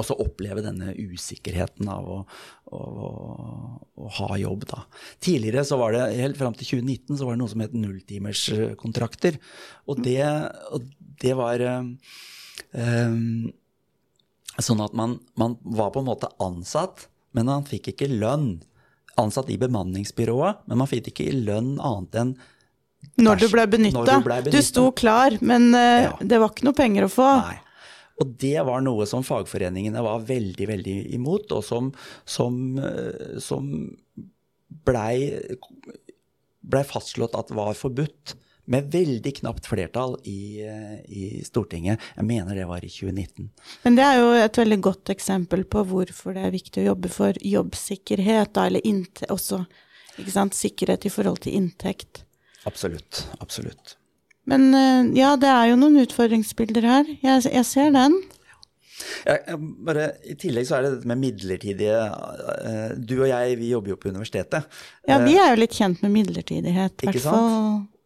også 0.00 0.16
oppleve 0.22 0.62
denne 0.64 0.92
usikkerheten 0.96 1.88
av 1.90 2.08
å, 2.12 2.18
å, 2.76 2.80
å, 3.96 4.08
ha 4.18 4.38
jobb. 4.40 4.66
Da. 4.68 4.82
Tidligere, 5.24 5.64
så 5.68 5.78
var 5.80 5.96
det, 5.96 6.04
helt 6.20 6.38
fram 6.40 6.56
til 6.56 6.68
2019, 6.80 7.16
så 7.16 7.28
var 7.28 7.36
det 7.36 7.42
noe 7.42 7.52
som 7.52 7.64
het 7.64 7.76
nulltimerskontrakter. 7.76 9.38
Og 9.88 10.02
det, 10.04 10.20
og 10.74 10.88
det 11.22 11.34
var 11.38 11.64
um, 11.66 11.92
sånn 14.56 14.84
at 14.84 14.96
man, 14.96 15.18
man 15.40 15.56
var 15.64 15.92
på 15.94 16.02
en 16.04 16.10
måte 16.10 16.32
ansatt, 16.44 17.08
men 17.36 17.48
man 17.48 17.68
fikk 17.68 17.92
ikke 17.94 18.10
lønn. 18.12 18.58
Ansatt 19.16 19.48
i 19.48 19.56
bemanningsbyrået, 19.56 20.66
men 20.68 20.76
man 20.82 20.88
fikk 20.90 21.08
ikke 21.14 21.30
lønn 21.32 21.78
annet 21.80 22.18
enn 22.20 22.34
Når 23.16 23.38
du 23.40 23.46
ble 23.48 23.62
Når 23.64 23.70
benytta. 23.72 24.02
du 24.04 24.26
ble 24.26 24.36
Du 24.52 24.58
sto 24.60 24.90
klar, 24.92 25.38
men 25.40 25.70
uh, 25.72 26.02
Ja. 26.04 26.10
det 26.20 26.40
var 26.42 26.52
ikke 26.52 26.66
noe 26.68 26.76
penger 26.76 27.06
å 27.06 27.12
få. 27.12 27.28
Nei. 27.40 27.62
Og 28.22 28.32
det 28.40 28.56
var 28.64 28.80
noe 28.84 29.04
som 29.08 29.24
fagforeningene 29.26 30.02
var 30.04 30.24
veldig, 30.24 30.68
veldig 30.70 30.96
imot, 31.18 31.52
og 31.52 31.64
som, 31.64 31.90
som, 32.24 32.56
eh, 32.80 33.36
som 33.44 33.68
blei 34.86 35.18
ble 36.66 36.82
fastslått 36.86 37.36
at 37.38 37.54
var 37.54 37.76
forbudt. 37.78 38.34
Med 38.66 38.88
veldig 38.90 39.30
knapt 39.36 39.68
flertall 39.70 40.16
i, 40.26 40.58
eh, 40.66 40.96
i, 41.06 41.26
Stortinget. 41.46 42.02
Jeg 42.16 42.26
mener 42.26 42.56
det 42.58 42.64
var 42.66 42.82
i 42.82 42.90
2019. 42.90 43.50
Men 43.84 43.98
det 43.98 44.02
er 44.02 44.16
jo 44.18 44.32
et 44.34 44.58
veldig 44.58 44.80
godt 44.82 45.12
eksempel 45.14 45.62
på 45.70 45.84
hvorfor 45.86 46.34
det 46.34 46.48
er 46.48 46.56
viktig 46.56 46.82
å 46.82 46.88
jobbe 46.88 47.12
for 47.14 47.38
jobbsikkerhet, 47.38 48.58
eller 48.58 48.82
også 49.30 49.62
sikkerhet 50.50 51.06
i 51.06 51.14
forhold 51.14 51.44
til 51.46 51.54
inntekt. 51.60 52.24
Absolutt. 52.66 53.28
Absolutt. 53.38 53.94
Men 54.50 54.70
eh, 54.74 55.12
ja, 55.18 55.34
det 55.40 55.50
er 55.50 55.72
jo 55.72 55.78
noen 55.80 55.98
utfordringsbilder 56.04 56.86
her. 56.86 57.12
Jeg, 57.24 57.46
jeg 57.50 57.66
ser 57.68 57.92
den. 57.94 58.16
Jeg, 59.26 59.58
bare, 59.84 60.06
I 60.24 60.36
tillegg 60.40 60.68
så 60.68 60.78
er 60.78 60.86
det 60.86 60.92
dette 60.94 61.10
med 61.10 61.20
midlertidige 61.20 61.98
uh, 61.98 62.94
Du 62.96 63.18
og 63.18 63.26
jeg, 63.28 63.58
vi 63.60 63.72
jobber 63.74 63.92
jo 63.92 63.98
på 64.00 64.08
universitetet. 64.12 64.70
Ja, 65.08 65.18
vi 65.22 65.36
er 65.40 65.52
jo 65.52 65.60
litt 65.60 65.76
kjent 65.76 66.00
med 66.04 66.14
midlertidighet. 66.14 67.04
I 67.04 67.10
hvert 67.10 67.26
fall, 67.26 67.50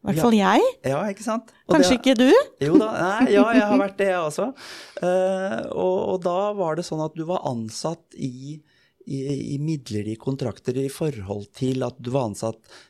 hvert 0.08 0.22
fall 0.24 0.36
jeg. 0.36 0.66
Ja, 0.90 1.04
ikke 1.12 1.26
sant? 1.26 1.54
Og 1.68 1.76
Kanskje 1.76 1.94
det, 1.94 2.00
ikke 2.00 2.16
du? 2.18 2.66
Jo 2.66 2.80
da, 2.80 2.90
nei, 2.96 3.30
ja, 3.36 3.46
jeg 3.54 3.68
har 3.70 3.80
vært 3.84 3.96
det, 4.00 4.10
jeg 4.10 4.20
også. 4.24 4.50
Uh, 4.98 5.56
og, 5.84 5.96
og, 6.00 6.18
da 6.26 6.38
var 6.58 6.80
det 6.80 6.88
sånn 6.88 7.04
at 7.06 7.16
du 7.16 7.24
var 7.28 7.46
ansatt 7.52 8.18
i, 8.18 8.58
i, 9.06 9.18
i 9.54 9.58
midlertidige 9.62 10.20
kontrakter 10.20 10.80
i 10.80 10.90
forhold 10.92 11.52
til 11.60 11.86
at 11.86 12.00
du 12.00 12.12
var 12.16 12.32
ansatt 12.32 12.80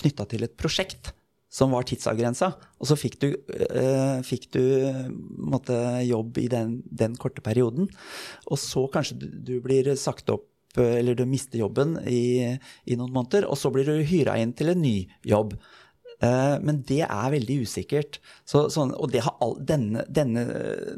knytta 0.00 0.30
til 0.30 0.46
et 0.46 0.56
prosjekt 0.56 1.12
som 1.50 1.74
var 1.74 1.86
tidsavgrensa. 1.88 2.52
Og 2.80 2.88
så 2.90 2.96
fikk 2.98 3.18
du, 3.22 3.28
øh, 3.34 4.20
fikk 4.26 4.48
du 4.54 4.62
måtte, 5.50 5.76
jobb 6.06 6.38
i 6.38 6.46
den, 6.52 6.78
den, 6.86 7.18
korte 7.18 7.42
perioden. 7.44 7.90
Og 8.46 8.58
så 8.62 8.86
kanskje 8.92 9.18
du, 9.18 9.28
du, 9.50 9.54
blir 9.64 9.90
sagt 9.98 10.30
opp, 10.30 10.46
eller 10.78 11.18
du 11.18 11.24
mister 11.26 11.58
jobben 11.58 11.96
i, 12.06 12.54
i 12.86 12.96
noen 12.96 13.12
måneder. 13.12 13.48
Og 13.50 13.58
så 13.58 13.72
blir 13.74 13.88
du 13.88 14.06
hyra 14.06 14.38
inn 14.38 14.54
til 14.54 14.72
en 14.72 14.82
ny 14.82 14.96
jobb. 15.26 15.58
Uh, 16.20 16.60
men 16.60 16.82
det 16.84 17.00
er 17.06 17.32
veldig 17.32 17.62
usikkert. 17.64 18.18
Så, 18.44 18.66
sånn, 18.72 18.92
og 18.92 19.08
det, 19.14 19.22
all, 19.40 19.54
denne, 19.64 20.04
denne, 20.04 20.44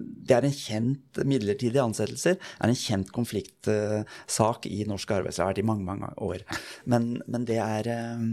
det, 0.03 0.35
er 0.35 0.49
en 0.49 0.57
kjent 0.57 1.21
midlertidige 1.23 1.85
ansettelser 1.85 2.41
er 2.43 2.73
en 2.73 2.79
kjent 2.79 3.13
konfliktsak 3.15 4.67
uh, 4.67 4.71
i 4.73 4.83
norsk 4.91 5.15
arbeidsliv 5.15 5.63
i 5.63 5.67
mange 5.69 5.87
mange 5.87 6.11
år. 6.27 6.43
Men, 6.91 7.15
men 7.31 7.47
det 7.47 7.61
er 7.63 7.93
uh, 7.95 8.27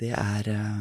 det 0.00 0.12
er 0.16 0.48
uh... 0.48 0.80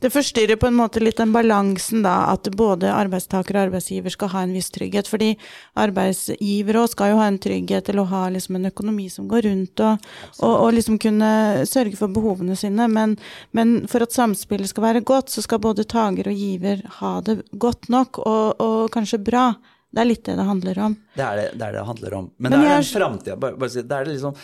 Det 0.00 0.08
forstyrrer 0.08 0.56
på 0.56 0.68
en 0.70 0.76
måte 0.78 1.00
litt 1.02 1.18
den 1.20 1.32
balansen, 1.32 2.00
da, 2.06 2.30
at 2.32 2.48
både 2.56 2.88
arbeidstaker 2.88 3.56
og 3.56 3.66
arbeidsgiver 3.66 4.12
skal 4.14 4.30
ha 4.32 4.44
en 4.46 4.54
viss 4.56 4.70
trygghet. 4.72 5.10
Fordi 5.12 5.34
arbeidsgiver 5.80 6.78
òg 6.80 6.94
skal 6.94 7.12
jo 7.12 7.18
ha 7.20 7.26
en 7.28 7.36
trygghet 7.42 7.84
til 7.90 8.00
å 8.00 8.06
ha 8.08 8.22
liksom 8.32 8.56
en 8.56 8.70
økonomi 8.70 9.10
som 9.12 9.28
går 9.28 9.44
rundt, 9.50 9.82
og, 9.84 10.06
og, 10.38 10.54
og 10.54 10.72
liksom 10.78 10.96
kunne 11.02 11.66
sørge 11.68 12.00
for 12.00 12.12
behovene 12.16 12.56
sine. 12.56 12.88
Men, 12.88 13.18
men, 13.56 13.82
for 13.92 14.06
at 14.06 14.16
samspillet 14.16 14.72
skal 14.72 14.88
være 14.88 15.04
godt, 15.04 15.34
så 15.34 15.44
skal 15.44 15.60
både 15.68 15.84
taker 15.84 16.32
og 16.32 16.46
giver 16.46 16.80
ha 17.02 17.18
det 17.26 17.42
godt 17.52 17.92
nok, 17.92 18.24
og, 18.24 18.64
og 18.64 18.80
kanskje 18.96 19.20
bra. 19.20 19.50
Det 19.90 20.00
er 20.00 20.06
litt 20.06 20.24
det 20.24 20.36
det 20.38 20.46
handler 20.46 20.78
om. 20.86 20.92
Det 21.18 21.24
er 21.26 21.36
det 21.36 21.46
det, 21.58 21.66
er 21.66 21.76
det 21.76 21.86
handler 21.88 22.14
om. 22.22 22.28
Men, 22.38 22.52
Men 22.54 22.62
det 22.62 22.68
er 22.70 22.76
den 22.78 22.86
framtida 22.88 23.36
Det 23.58 23.80
er 23.82 24.04
det 24.06 24.12
liksom 24.12 24.36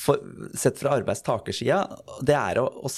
for, 0.00 0.22
Sett 0.56 0.80
fra 0.80 0.94
arbeidstakersida, 0.96 1.82
det 2.24 2.38
er 2.38 2.62
å, 2.62 2.64
å, 2.88 2.92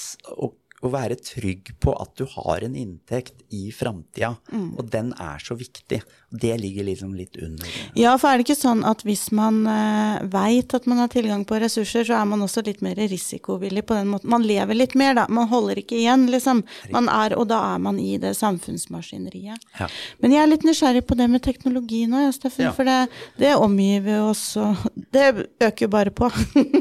å 0.47 0.49
å 0.85 0.91
være 0.93 1.17
trygg 1.17 1.71
på 1.81 1.93
at 1.97 2.11
du 2.19 2.27
har 2.29 2.61
en 2.65 2.75
inntekt 2.77 3.41
i 3.53 3.71
framtida. 3.73 4.35
Mm. 4.51 4.69
Og 4.77 4.89
den 4.93 5.09
er 5.17 5.41
så 5.41 5.57
viktig. 5.57 6.03
Det 6.29 6.53
ligger 6.59 6.85
liksom 6.85 7.15
litt 7.17 7.37
under. 7.41 7.71
Ja, 7.97 8.13
for 8.19 8.29
er 8.29 8.37
det 8.37 8.45
ikke 8.45 8.59
sånn 8.59 8.83
at 8.85 9.01
hvis 9.07 9.29
man 9.35 9.63
eh, 9.71 10.19
veit 10.29 10.75
at 10.77 10.85
man 10.89 11.01
har 11.01 11.09
tilgang 11.09 11.45
på 11.49 11.57
ressurser, 11.63 12.05
så 12.05 12.19
er 12.19 12.27
man 12.29 12.43
også 12.45 12.61
litt 12.67 12.83
mer 12.85 12.99
risikovillig 12.99 13.87
på 13.89 13.97
den 13.97 14.11
måten. 14.11 14.29
Man 14.29 14.45
lever 14.45 14.77
litt 14.77 14.93
mer, 14.99 15.15
da. 15.17 15.25
Man 15.33 15.49
holder 15.49 15.81
ikke 15.81 15.97
igjen, 15.97 16.27
liksom. 16.29 16.61
Man 16.93 17.09
er, 17.09 17.37
og 17.39 17.47
da 17.49 17.63
er 17.71 17.81
man 17.81 17.97
i 18.03 18.19
det 18.21 18.35
samfunnsmaskineriet. 18.37 19.65
Ja. 19.79 19.89
Men 20.21 20.35
jeg 20.35 20.43
er 20.43 20.51
litt 20.51 20.67
nysgjerrig 20.67 21.07
på 21.09 21.17
det 21.17 21.29
med 21.31 21.45
teknologi 21.47 22.03
nå, 22.11 22.21
ja, 22.27 22.35
Steffen. 22.35 22.67
Ja. 22.69 22.75
For 22.77 22.85
det, 22.85 22.99
det 23.41 23.55
omgiver 23.57 24.19
jo 24.19 24.29
også 24.29 24.67
Det 24.93 25.25
øker 25.63 25.87
jo 25.87 25.89
bare 25.89 26.13
på. 26.13 26.29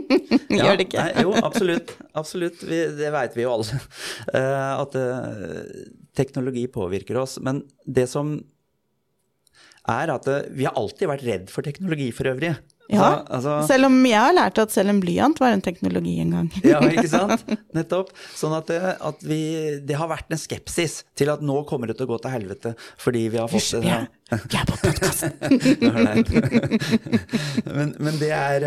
Gjør 0.57 0.77
det 0.77 0.89
ikke? 0.91 1.01
Nei, 1.01 1.25
jo, 1.25 1.33
absolutt. 1.41 1.97
Absolutt. 2.17 2.61
Vi, 2.67 2.83
det 2.99 3.15
veit 3.15 3.37
vi 3.39 3.47
jo 3.47 3.57
alle. 3.57 3.81
Eh, 4.33 4.73
at 4.77 4.97
uh, 4.99 5.65
teknologi 6.17 6.67
påvirker 6.73 7.17
oss. 7.21 7.39
Men 7.43 7.63
det 7.85 8.07
som 8.13 8.41
er 9.87 10.11
at 10.15 10.27
uh, 10.31 10.41
vi 10.57 10.65
har 10.69 10.75
alltid 10.79 11.09
vært 11.11 11.27
redd 11.27 11.51
for 11.53 11.63
teknologi 11.67 12.13
for 12.15 12.27
øvrig. 12.33 12.53
Ja, 12.87 13.27
altså, 13.35 13.67
selv 13.67 13.89
om 13.89 13.97
jeg 14.07 14.15
har 14.15 14.31
lært 14.35 14.59
at 14.63 14.71
selv 14.71 14.93
en 14.93 15.01
blyant 15.03 15.41
var 15.43 15.51
en 15.57 15.65
teknologi 15.65 16.21
en 16.23 16.31
gang. 16.37 16.49
ja, 16.63 16.79
ikke 16.87 17.09
sant? 17.17 17.43
Nettopp. 17.75 18.13
Sånn 18.39 18.55
at, 18.55 18.67
det, 18.71 18.79
at 19.09 19.19
vi, 19.27 19.41
det 19.87 19.97
har 19.99 20.09
vært 20.11 20.31
en 20.31 20.39
skepsis 20.39 21.05
til 21.19 21.31
at 21.33 21.43
nå 21.43 21.65
kommer 21.67 21.87
det 21.91 21.97
til 21.99 22.07
å 22.07 22.11
gå 22.13 22.19
til 22.23 22.31
helvete 22.37 22.71
fordi 23.03 23.23
vi 23.33 23.39
har 23.43 23.49
fått 23.51 23.57
Hysj, 23.57 23.77
vi 23.83 23.91
er 23.91 24.07
på 24.71 24.77
podkasten! 24.85 25.33
men, 27.77 27.89
men 27.99 28.15
det 28.23 28.33
er 28.37 28.59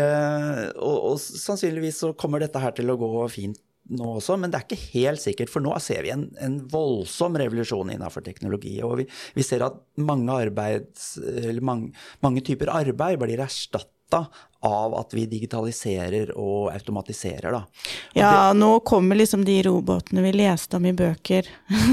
og, 0.76 0.96
og 1.12 1.16
sannsynligvis 1.20 1.98
så 2.04 2.08
kommer 2.18 2.38
dette 2.44 2.58
her 2.60 2.72
til 2.76 2.90
å 2.92 2.96
gå 3.00 3.28
fint 3.32 3.58
nå 3.90 4.16
også, 4.16 4.36
men 4.40 4.52
det 4.52 4.60
er 4.60 4.66
ikke 4.66 4.90
helt 4.94 5.22
sikkert. 5.22 5.52
For 5.52 5.64
nå 5.64 5.74
ser 5.82 6.04
vi 6.06 6.12
en, 6.14 6.28
en 6.42 6.58
voldsom 6.70 7.38
revolusjon 7.40 7.92
innenfor 7.94 8.24
teknologi. 8.26 8.76
Og 8.86 9.00
vi, 9.02 9.08
vi 9.36 9.46
ser 9.46 9.66
at 9.66 9.80
mange, 10.00 10.34
arbeids, 10.46 11.16
mange, 11.62 11.94
mange 12.24 12.44
typer 12.46 12.72
arbeid 12.72 13.20
blir 13.22 13.42
erstatta 13.42 14.24
av 14.66 14.94
at 14.98 15.14
vi 15.16 15.24
digitaliserer 15.30 16.32
og 16.34 16.68
automatiserer, 16.74 17.54
da. 17.54 17.60
ja, 18.12 18.32
det, 18.50 18.58
nå 18.60 18.72
kommer 18.84 19.16
liksom 19.16 19.46
de 19.46 19.54
robotene 19.64 20.24
vi 20.26 20.34
leste 20.34 20.76
om 20.76 20.88
i 20.90 20.92
bøker, 20.92 21.46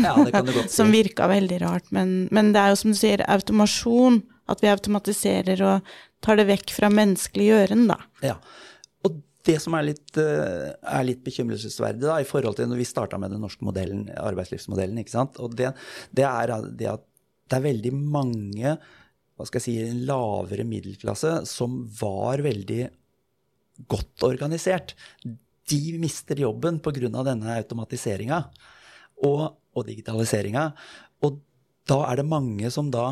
ja, 0.04 0.16
det 0.18 0.34
kan 0.34 0.48
du 0.48 0.52
godt 0.52 0.74
som 0.80 0.92
virka 0.92 1.30
veldig 1.32 1.62
rart. 1.64 1.88
Men, 1.96 2.26
men, 2.34 2.52
det 2.56 2.64
er 2.64 2.74
jo 2.74 2.82
som 2.82 2.92
du 2.96 3.00
sier, 3.00 3.24
automasjon. 3.28 4.24
At 4.48 4.62
vi 4.64 4.70
automatiserer 4.72 5.60
og 5.68 5.90
tar 6.24 6.38
det 6.40 6.46
vekk 6.48 6.72
fra 6.72 6.88
menneskelig 6.88 7.50
gjøren, 7.50 7.82
da. 7.90 7.98
Ja, 8.24 8.38
det 9.48 9.58
som 9.64 9.76
er 9.78 9.88
litt, 9.90 10.18
eh, 10.20 10.70
er 10.76 11.08
litt 11.08 11.24
bekymringsverdig 11.26 12.12
i 12.22 12.28
forhold 12.28 12.60
til 12.60 12.70
når 12.70 12.82
vi 12.82 12.88
starta 12.88 13.20
med 13.22 13.34
den 13.34 13.44
norske 13.44 13.66
modellen, 13.66 14.06
arbeidslivsmodellen? 14.20 15.00
Og 15.44 15.56
det, 15.58 15.74
det, 16.12 16.28
er 16.28 16.56
det 16.68 16.92
at 16.92 17.06
det 17.48 17.60
er 17.60 17.68
veldig 17.70 17.94
mange 17.98 18.78
hva 19.38 19.46
skal 19.46 19.62
jeg 19.62 19.66
si, 19.68 19.76
en 19.86 20.06
lavere 20.10 20.66
middelklasse 20.66 21.44
som 21.46 21.84
var 22.00 22.42
veldig 22.42 22.88
godt 23.86 24.26
organisert. 24.26 24.96
De 25.70 25.82
mister 26.02 26.42
jobben 26.42 26.80
pga. 26.82 27.12
denne 27.22 27.58
automatiseringa 27.60 28.42
og, 29.28 29.44
og 29.78 29.86
digitaliseringa. 29.86 30.72
Og 31.22 31.38
da 31.88 32.00
er 32.10 32.18
det 32.18 32.32
mange 32.34 32.72
som 32.74 32.90
da 32.90 33.12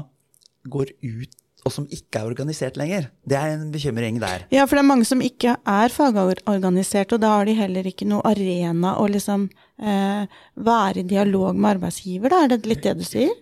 går 0.66 0.96
ut 1.04 1.38
og 1.66 1.74
som 1.74 1.88
ikke 1.90 2.22
er 2.22 2.30
organisert 2.30 2.78
lenger. 2.78 3.08
Det 3.26 3.38
er 3.40 3.56
en 3.56 3.72
bekymring 3.74 4.20
der. 4.22 4.46
Ja, 4.54 4.68
for 4.68 4.78
det 4.78 4.84
er 4.84 4.92
mange 4.92 5.08
som 5.10 5.24
ikke 5.26 5.56
er 5.58 5.94
fagorganisert, 5.94 7.16
og 7.16 7.24
da 7.24 7.34
har 7.40 7.50
de 7.50 7.56
heller 7.58 7.88
ikke 7.90 8.08
noe 8.10 8.22
arena 8.30 8.96
å 9.02 9.08
liksom 9.10 9.48
eh, 9.82 10.28
være 10.56 11.02
i 11.02 11.08
dialog 11.10 11.58
med 11.58 11.76
arbeidsgiver, 11.76 12.30
da? 12.30 12.44
Er 12.46 12.54
det 12.54 12.70
litt 12.70 12.86
det 12.86 12.94
du 13.00 13.04
sier? 13.08 13.34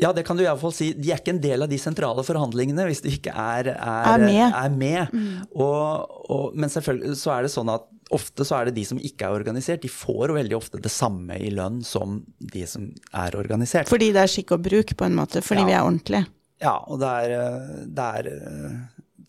Ja, 0.00 0.14
det 0.16 0.24
kan 0.24 0.38
du 0.38 0.44
iallfall 0.44 0.72
si. 0.72 0.92
De 0.96 1.10
er 1.12 1.20
ikke 1.20 1.34
en 1.34 1.42
del 1.42 1.64
av 1.64 1.68
de 1.68 1.76
sentrale 1.80 2.22
forhandlingene 2.24 2.86
hvis 2.88 3.02
de 3.04 3.12
ikke 3.18 3.32
er, 3.36 3.74
er, 3.74 4.06
er 4.14 4.22
med. 4.22 4.44
Er 4.48 4.76
med. 4.82 5.12
Mm. 5.12 5.48
Og, 5.60 6.20
og, 6.32 6.44
men 6.56 6.72
selvfølgelig 6.72 7.18
så 7.20 7.34
er 7.34 7.44
det 7.44 7.52
sånn 7.52 7.72
at 7.72 7.84
ofte 8.16 8.46
så 8.46 8.58
er 8.58 8.68
det 8.68 8.78
de 8.80 8.84
som 8.88 9.00
ikke 9.00 9.28
er 9.28 9.36
organisert, 9.36 9.84
de 9.84 9.92
får 9.92 10.32
veldig 10.34 10.56
ofte 10.56 10.80
det 10.82 10.90
samme 10.92 11.36
i 11.38 11.52
lønn 11.54 11.78
som 11.86 12.20
de 12.52 12.64
som 12.66 12.88
er 13.12 13.36
organisert. 13.38 13.92
Fordi 13.92 14.10
det 14.16 14.24
er 14.24 14.32
skikk 14.32 14.56
og 14.56 14.64
bruk, 14.64 14.96
på 14.96 15.06
en 15.06 15.18
måte? 15.18 15.44
Fordi 15.46 15.66
ja. 15.66 15.68
vi 15.68 15.76
er 15.76 15.84
ordentlige? 15.84 16.24
Ja, 16.60 16.76
og 16.86 17.00
det 17.00 17.10
er, 17.24 17.36
eh, 17.36 17.70
det 17.88 18.08
er 18.20 18.28
eh, 18.34 18.74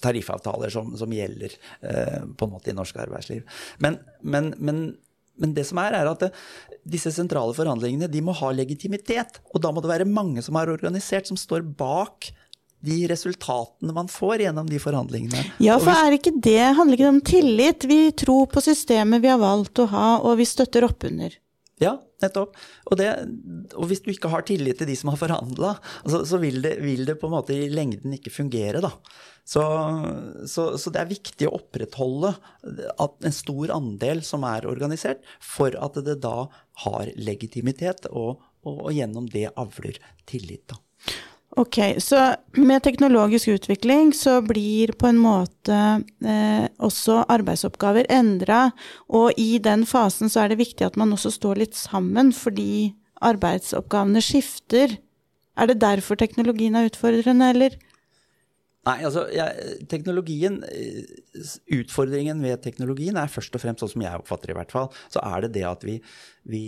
tariffavtaler 0.04 0.74
som, 0.74 0.92
som 1.00 1.14
gjelder 1.16 1.56
eh, 1.56 2.20
på 2.38 2.48
en 2.48 2.54
måte 2.58 2.72
i 2.72 2.76
norsk 2.76 3.00
arbeidsliv. 3.06 3.46
Men, 3.84 4.00
men, 4.22 4.52
men, 4.58 4.84
men, 5.40 5.56
det 5.56 5.66
som 5.70 5.80
er, 5.84 5.96
er 6.02 6.12
at 6.12 6.26
det, 6.26 6.32
disse 6.92 7.14
sentrale 7.16 7.56
forhandlingene 7.56 8.10
de 8.12 8.24
må 8.26 8.36
ha 8.36 8.52
legitimitet. 8.56 9.40
Og 9.54 9.64
da 9.64 9.72
må 9.72 9.84
det 9.84 9.94
være 9.94 10.10
mange 10.10 10.44
som 10.44 10.60
er 10.60 10.74
organisert, 10.74 11.30
som 11.30 11.40
står 11.40 11.64
bak 11.80 12.34
de 12.82 13.04
resultatene 13.08 13.94
man 13.94 14.10
får 14.10 14.42
gjennom 14.42 14.70
de 14.70 14.80
forhandlingene. 14.82 15.44
Ja, 15.62 15.78
for 15.80 15.94
er 15.94 16.18
ikke 16.18 16.34
det 16.42 16.74
handler 16.80 16.98
ikke 16.98 17.12
om 17.14 17.22
tillit? 17.22 17.86
Vi 17.86 18.00
tror 18.18 18.48
på 18.50 18.64
systemet 18.66 19.22
vi 19.22 19.30
har 19.30 19.42
valgt 19.42 19.84
å 19.84 19.88
ha, 19.92 20.08
og 20.26 20.40
vi 20.42 20.50
støtter 20.50 20.88
opp 20.88 21.06
under. 21.08 21.36
Ja, 21.82 21.96
nettopp. 22.22 22.58
Og, 22.92 22.98
det, 23.00 23.10
og, 23.74 23.88
hvis 23.90 24.04
du 24.06 24.12
ikke 24.14 24.30
har 24.30 24.46
tillit 24.46 24.78
til 24.78 24.90
de 24.90 24.96
som 24.98 25.10
har 25.10 25.18
forhandla, 25.18 25.74
så, 26.06 26.22
så 26.30 26.38
vil 26.42 26.62
det, 26.62 26.76
vil 26.84 27.08
det, 27.08 27.18
på 27.22 27.30
en 27.30 27.34
måte 27.34 27.58
i 27.58 27.72
lengden 27.74 28.14
ikke 28.18 28.34
fungere, 28.34 28.84
da. 28.86 28.94
Så, 29.42 29.64
så, 30.46 30.68
så, 30.78 30.94
det 30.94 31.02
er 31.02 31.10
viktig 31.10 31.50
å 31.50 31.56
opprettholde 31.58 32.36
en 32.62 33.34
stor 33.34 33.74
andel 33.74 34.22
som 34.26 34.46
er 34.48 34.70
organisert, 34.70 35.26
for 35.42 35.74
at 35.74 35.98
det 36.06 36.20
da 36.22 36.46
har 36.86 37.12
legitimitet, 37.18 38.06
og, 38.14 38.46
og, 38.62 38.86
og 38.86 38.94
gjennom 38.96 39.26
det 39.34 39.50
avler 39.58 39.98
tillit. 40.30 40.68
da. 40.70 40.78
Ok, 41.60 41.78
så 42.00 42.36
med 42.56 42.84
teknologisk 42.84 43.50
utvikling 43.52 44.14
så 44.16 44.38
blir 44.46 44.94
på 44.96 45.10
en 45.10 45.18
måte 45.20 45.78
eh, 46.24 46.68
også 46.80 47.26
arbeidsoppgaver 47.28 48.08
endra, 48.14 48.70
og 49.12 49.36
i 49.36 49.58
den 49.60 49.84
fasen 49.90 50.32
så 50.32 50.46
er 50.46 50.54
det 50.54 50.62
viktig 50.62 50.88
at 50.88 51.00
man 51.00 51.12
også 51.12 51.34
står 51.36 51.60
litt 51.60 51.76
sammen, 51.76 52.32
fordi 52.32 52.94
arbeidsoppgavene 53.20 54.24
skifter. 54.24 54.96
Er 55.60 55.68
det 55.68 55.82
derfor 55.84 56.16
teknologien 56.16 56.78
er 56.80 56.88
utfordrende, 56.88 57.52
eller? 57.52 57.76
Nei, 58.88 58.96
altså, 59.06 59.28
jeg, 59.30 59.82
teknologien 59.92 60.62
eh, 60.66 61.04
Utfordringen 61.76 62.40
ved 62.42 62.64
teknologien 62.64 63.20
er 63.20 63.30
først 63.30 63.54
og 63.54 63.62
fremst, 63.62 63.84
sånn 63.84 63.92
som 63.92 64.06
jeg 64.08 64.24
oppfatter 64.24 64.50
det 64.50 64.56
i 64.56 64.62
hvert 64.62 64.74
fall, 64.74 64.88
så 65.14 65.22
er 65.28 65.44
det 65.46 65.52
det 65.60 65.68
at 65.70 65.84
vi, 65.86 66.00
vi 66.50 66.64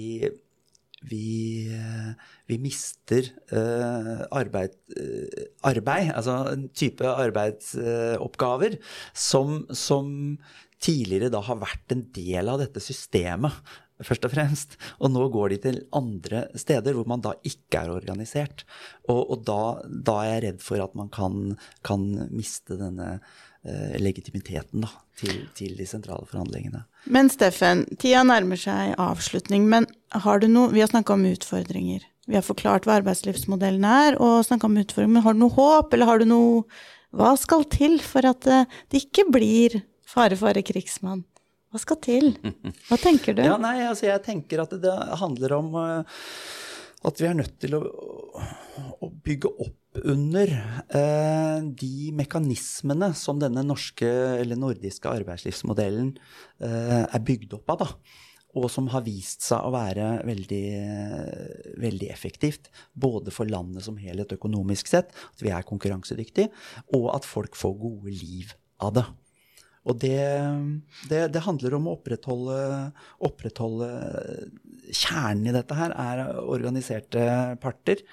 vi, 1.09 1.67
eh, 1.73 2.11
vi 2.47 2.57
mister 2.61 3.27
uh, 3.51 4.23
arbeid, 4.31 4.75
uh, 4.97 5.45
arbeid, 5.69 6.11
altså 6.15 6.37
en 6.53 6.67
type 6.75 7.07
arbeidsoppgaver 7.07 8.77
som, 9.11 9.63
som, 9.69 10.37
tidligere 10.83 11.31
da 11.31 11.39
har 11.47 11.61
vært 11.61 11.93
en 11.95 12.01
del 12.11 12.49
av 12.51 12.59
dette 12.59 12.81
systemet, 12.83 13.55
først 14.03 14.25
og 14.27 14.33
fremst. 14.33 14.75
Og 14.99 15.13
nå 15.13 15.29
går 15.31 15.53
de 15.53 15.59
til 15.63 15.77
andre 15.95 16.41
steder 16.59 16.97
hvor 16.97 17.07
man 17.07 17.23
da 17.23 17.31
ikke 17.47 17.85
er 17.85 17.93
organisert. 17.93 18.65
Og, 19.07 19.21
og 19.21 19.45
da, 19.47 19.61
da, 19.87 20.17
er 20.25 20.33
jeg 20.33 20.43
redd 20.47 20.65
for 20.65 20.83
at 20.83 20.97
man 20.99 21.07
kan, 21.13 21.53
kan 21.87 22.03
miste 22.35 22.75
denne 22.81 23.13
Eh, 23.13 23.52
legitimiteten 23.63 24.83
da, 24.83 24.89
til, 25.19 25.37
til, 25.55 25.75
de 25.77 25.85
sentrale 25.87 26.25
forhandlingene. 26.27 26.81
Men 27.15 27.29
Steffen, 27.31 27.85
tida 28.01 28.23
nærmer 28.27 28.59
seg 28.59 28.95
avslutning. 28.99 29.69
Men 29.71 29.87
har 30.25 30.41
du 30.43 30.49
noe 30.51 30.73
Vi 30.73 30.81
har 30.83 30.91
snakka 30.91 31.15
om 31.15 31.23
utfordringer. 31.29 32.03
Vi 32.27 32.37
har 32.37 32.45
forklart 32.45 32.87
hva 32.87 32.97
arbeidslivsmodellen 33.01 33.83
er, 33.87 34.17
og 34.21 34.45
snakka 34.47 34.69
om 34.69 34.79
utfordringer. 34.79 35.17
Men 35.17 35.25
har 35.25 35.35
du 35.35 35.43
noe 35.43 35.55
håp, 35.57 35.93
eller 35.93 36.11
har 36.11 36.23
du 36.23 36.27
noe 36.29 36.63
Hva 37.13 37.35
skal 37.37 37.67
til 37.69 37.99
for 38.01 38.25
at 38.25 38.47
eh, 38.49 38.65
det 38.89 39.03
ikke 39.03 39.27
blir 39.29 39.75
fare, 40.09 40.33
fare, 40.39 40.63
krigsmann? 40.65 41.21
Hva 41.69 41.81
skal 41.81 41.99
til? 42.01 42.31
Hva 42.87 42.97
tenker 43.01 43.37
du? 43.37 43.43
Ja, 43.45 43.59
nei, 43.61 43.79
altså 43.85 44.07
jeg 44.07 44.23
tenker 44.25 44.63
at 44.63 44.73
det 44.81 44.93
handler 45.19 45.53
om 45.59 45.69
uh, 45.77 46.23
at 47.03 47.21
vi 47.21 47.29
er 47.29 47.37
nødt 47.37 47.55
til 47.61 47.77
å, 47.77 47.81
å 49.03 49.09
bygge 49.25 49.51
opp 49.51 49.79
under 50.03 50.49
eh, 50.49 51.65
de 51.83 52.11
mekanismene 52.17 53.11
som 53.17 53.41
denne 53.41 53.61
norske 53.65 54.09
eller 54.39 54.59
nordiske 54.59 55.11
arbeidslivsmodellen 55.11 56.13
eh, 56.63 57.01
er 57.03 57.25
bygd 57.25 57.59
opp 57.59 57.75
av. 57.75 57.83
da 57.85 57.91
og 58.53 58.67
som 58.69 58.85
har 58.93 59.01
vist 59.01 59.41
seg 59.41 59.65
å 59.65 59.71
være 59.73 60.07
veldig, 60.27 60.65
veldig, 61.81 62.09
effektivt. 62.13 62.69
Både 62.93 63.33
for 63.33 63.49
landet 63.49 63.85
som 63.87 63.97
helhet 63.97 64.35
økonomisk 64.35 64.91
sett, 64.91 65.09
at 65.09 65.41
vi 65.41 65.49
er 65.49 65.65
konkurransedyktige, 65.65 66.51
og 66.93 67.09
at 67.15 67.25
folk 67.25 67.57
får 67.57 67.73
gode 67.81 68.13
liv 68.13 68.53
av 68.83 68.93
det. 68.99 69.05
Og 69.83 69.97
det, 69.99 70.19
det, 71.09 71.25
det 71.35 71.43
handler 71.43 71.75
om 71.75 71.89
å 71.89 71.95
opprettholde, 71.97 72.59
opprettholde 73.27 73.89
kjernen 74.93 75.49
i 75.49 75.55
dette 75.55 75.75
her 75.75 75.93
er 75.99 76.21
organiserte 76.39 77.25
parter. 77.63 78.03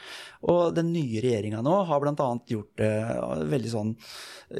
Og 0.50 0.74
den 0.74 0.90
nye 0.94 1.22
regjeringa 1.22 1.62
nå 1.66 1.76
har 1.86 2.02
bl.a. 2.02 2.28
Gjort, 2.50 2.82
sånn, 3.70 3.94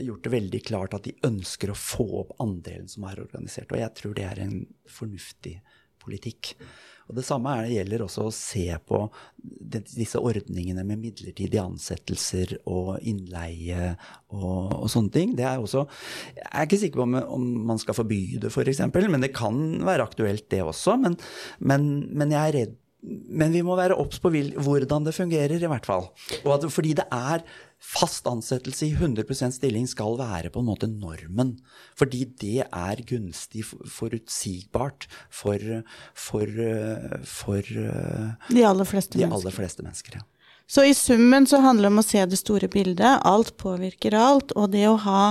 gjort 0.07 0.25
det 0.27 0.35
veldig 0.37 0.63
klart 0.71 0.97
at 0.99 1.09
de 1.09 1.17
ønsker 1.27 1.73
å 1.73 1.79
få 1.79 2.09
opp 2.23 2.37
andelen 2.43 2.91
som 2.91 3.09
er 3.11 3.23
organisert. 3.25 3.73
Og 3.75 3.83
jeg 3.83 3.97
tror 3.99 4.17
det 4.19 4.27
er 4.31 4.45
en 4.47 4.57
fornuftig 4.91 5.59
politikk. 6.03 6.55
Og 7.11 7.17
Det 7.19 7.25
samme 7.27 7.53
er, 7.59 7.73
gjelder 7.73 8.05
også 8.05 8.29
å 8.29 8.35
se 8.35 8.69
på 8.87 9.01
disse 9.91 10.21
ordningene 10.23 10.85
med 10.87 11.01
midlertidige 11.03 11.65
ansettelser 11.65 12.55
og 12.71 13.01
innleie 13.03 13.97
og, 14.31 14.77
og 14.77 14.87
sånne 14.93 15.11
ting. 15.17 15.33
Det 15.39 15.47
er 15.49 15.59
også, 15.59 15.89
jeg 16.39 16.47
er 16.53 16.69
ikke 16.69 16.79
sikker 16.85 17.03
på 17.03 17.09
om, 17.09 17.17
om 17.41 17.49
man 17.73 17.83
skal 17.83 17.99
forby 17.99 18.21
det, 18.39 18.53
f.eks., 18.55 18.85
men 19.11 19.27
det 19.27 19.33
kan 19.35 19.59
være 19.83 20.07
aktuelt, 20.07 20.47
det 20.55 20.63
også. 20.63 20.95
Men, 21.03 21.19
men, 21.59 21.91
men 22.15 22.37
jeg 22.37 22.41
er 22.45 22.59
redd 22.61 22.79
men 23.03 23.53
vi 23.55 23.63
må 23.65 23.77
være 23.79 23.97
obs 23.97 24.21
på 24.21 24.31
hvordan 24.31 25.07
det 25.07 25.17
fungerer, 25.17 25.57
i 25.57 25.71
hvert 25.73 25.87
fall. 25.89 26.11
At, 26.45 26.67
fordi 26.73 26.93
det 26.99 27.07
er 27.15 27.45
fast 27.81 28.27
ansettelse 28.29 28.91
i 28.91 28.93
100% 28.93 29.57
stilling 29.57 29.87
skal 29.89 30.19
være 30.21 30.51
på 30.53 30.61
en 30.61 30.69
måte 30.69 30.89
normen. 30.91 31.55
Fordi 31.97 32.27
det 32.43 32.67
er 32.67 33.05
gunstig, 33.09 33.65
forutsigbart 33.65 35.09
for, 35.33 35.65
for, 36.13 36.61
for 37.25 37.73
de 38.51 38.67
aller 38.69 38.89
fleste 38.89 39.17
de 39.17 39.25
mennesker. 39.25 39.39
Aller 39.41 39.57
fleste 39.57 39.87
mennesker 39.87 40.21
ja. 40.21 40.27
Så 40.71 40.85
i 40.87 40.93
summen 40.95 41.49
så 41.51 41.59
handler 41.59 41.89
det 41.89 41.91
om 41.91 41.99
å 41.99 42.07
se 42.07 42.21
det 42.31 42.39
store 42.39 42.69
bildet. 42.71 43.25
Alt 43.27 43.57
påvirker 43.59 44.15
alt. 44.15 44.53
Og 44.55 44.71
det 44.71 44.85
å 44.87 45.01
ha 45.03 45.23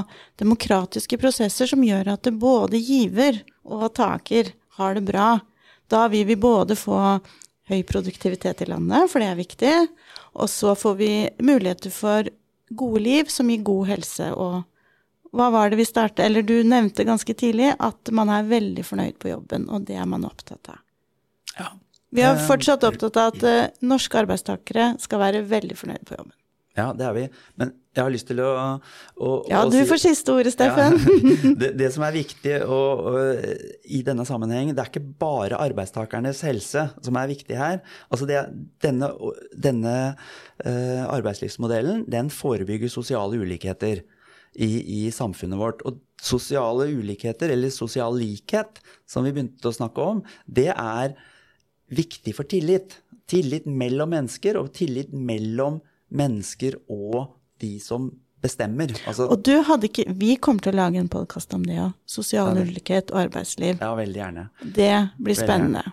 demokratiske 0.42 1.16
prosesser 1.22 1.70
som 1.70 1.86
gjør 1.86 2.10
at 2.12 2.26
det 2.28 2.34
både 2.42 2.82
giver 2.82 3.40
og 3.64 3.86
taker 3.96 4.52
har 4.76 4.98
det 4.98 5.06
bra. 5.08 5.30
Da 5.88 6.10
vil 6.12 6.28
vi 6.28 6.36
både 6.36 6.76
få 6.76 7.00
høy 7.70 7.84
produktivitet 7.88 8.64
i 8.66 8.70
landet, 8.70 9.10
for 9.12 9.22
det 9.22 9.30
er 9.30 9.40
viktig. 9.40 9.74
Og 10.40 10.50
så 10.52 10.76
får 10.78 10.98
vi 11.00 11.12
muligheter 11.46 11.94
for 11.94 12.30
gode 12.70 13.02
liv 13.06 13.30
som 13.34 13.50
gir 13.50 13.64
god 13.66 13.92
helse. 13.94 14.32
Og 14.34 15.36
hva 15.36 15.50
var 15.54 15.70
det 15.70 15.78
vi 15.78 15.86
startet 15.86 16.24
Eller 16.26 16.42
du 16.42 16.64
nevnte 16.66 17.06
ganske 17.06 17.34
tidlig 17.38 17.76
at 17.78 18.12
man 18.16 18.32
er 18.34 18.50
veldig 18.50 18.86
fornøyd 18.86 19.20
på 19.22 19.30
jobben, 19.34 19.70
og 19.70 19.86
det 19.90 20.00
er 20.00 20.10
man 20.10 20.26
opptatt 20.26 20.74
av. 20.74 20.82
Ja. 21.60 21.70
Vi 22.10 22.26
er 22.26 22.40
fortsatt 22.42 22.84
opptatt 22.88 23.18
av 23.22 23.36
at 23.36 23.44
uh, 23.46 23.86
norske 23.86 24.18
arbeidstakere 24.18 24.96
skal 25.02 25.22
være 25.22 25.46
veldig 25.46 25.78
fornøyd 25.78 26.08
på 26.10 26.18
jobben. 26.18 26.34
Ja, 26.78 26.92
det 26.96 27.06
er 27.06 27.16
vi. 27.16 27.24
Men 27.60 27.72
jeg 27.98 28.06
har 28.06 28.14
lyst 28.14 28.28
til 28.30 28.40
å, 28.44 28.50
å 29.18 29.30
Ja, 29.50 29.64
du 29.68 29.78
får 29.90 30.02
siste 30.04 30.34
ordet, 30.38 30.54
Steffen. 30.54 30.96
Ja, 30.96 31.54
det, 31.62 31.72
det, 31.80 31.90
som 31.96 32.06
er 32.06 32.14
viktig 32.16 32.60
å, 32.64 32.80
i 33.90 34.04
denne 34.06 34.26
sammenheng, 34.28 34.72
det 34.76 34.84
er 34.84 34.92
ikke 34.92 35.18
bare 35.22 35.60
arbeidstakernes 35.60 36.44
helse 36.48 36.86
som 37.06 37.20
er 37.20 37.32
viktig 37.32 37.58
her. 37.60 37.82
Altså 38.14 38.30
det, 38.30 38.44
denne, 38.86 39.10
denne 39.58 39.96
uh, 40.14 41.04
arbeidslivsmodellen 41.10 42.06
den 42.12 42.32
forebygger 42.34 42.94
sosiale 42.94 43.42
ulikheter 43.42 44.06
i, 44.54 44.70
i, 44.70 45.02
samfunnet 45.14 45.60
vårt. 45.60 45.84
Og 45.90 46.00
sosiale 46.22 46.88
ulikheter, 46.94 47.52
eller 47.56 47.74
sosial 47.74 48.16
likhet, 48.20 48.80
som 49.10 49.26
vi 49.26 49.34
begynte 49.36 49.70
å 49.70 49.76
snakke 49.76 50.08
om, 50.16 50.24
det 50.46 50.70
er 50.76 51.18
viktig 51.90 52.38
for 52.38 52.50
tillit. 52.50 53.00
Tillit 53.30 53.68
mellom 53.70 54.14
mennesker, 54.14 54.62
og 54.62 54.72
tillit 54.78 55.12
mellom 55.14 55.82
mennesker 56.10 56.80
og 56.90 57.36
de 57.62 57.76
som 57.84 58.10
bestemmer. 58.44 58.94
Altså, 59.08 59.28
og 59.28 59.42
du 59.44 59.58
hadde 59.68 59.90
ikke 59.90 60.06
Vi 60.20 60.36
kommer 60.42 60.64
til 60.64 60.74
å 60.74 60.80
lage 60.80 61.02
en 61.02 61.12
podkast 61.12 61.54
om 61.56 61.66
det 61.68 61.80
òg. 61.84 61.96
Sosial 62.10 62.58
ulikhet 62.58 63.12
og 63.14 63.26
arbeidsliv. 63.26 63.80
Ja, 63.82 63.94
veldig 63.98 64.22
gjerne. 64.22 64.50
Det 64.64 64.94
blir 65.20 65.40
spennende. 65.40 65.84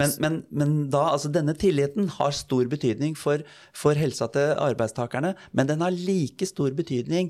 Men, 0.00 0.12
men, 0.20 0.38
men, 0.48 0.76
da, 0.92 1.02
altså 1.12 1.28
denne 1.32 1.52
tilliten 1.58 2.08
har 2.14 2.32
stor 2.36 2.68
betydning 2.72 3.16
for, 3.18 3.42
for 3.76 3.98
helsa 3.98 4.28
til 4.32 4.54
arbeidstakerne, 4.62 5.34
men 5.52 5.68
den 5.68 5.84
har 5.84 5.92
like 5.92 6.48
stor 6.48 6.72
betydning 6.76 7.28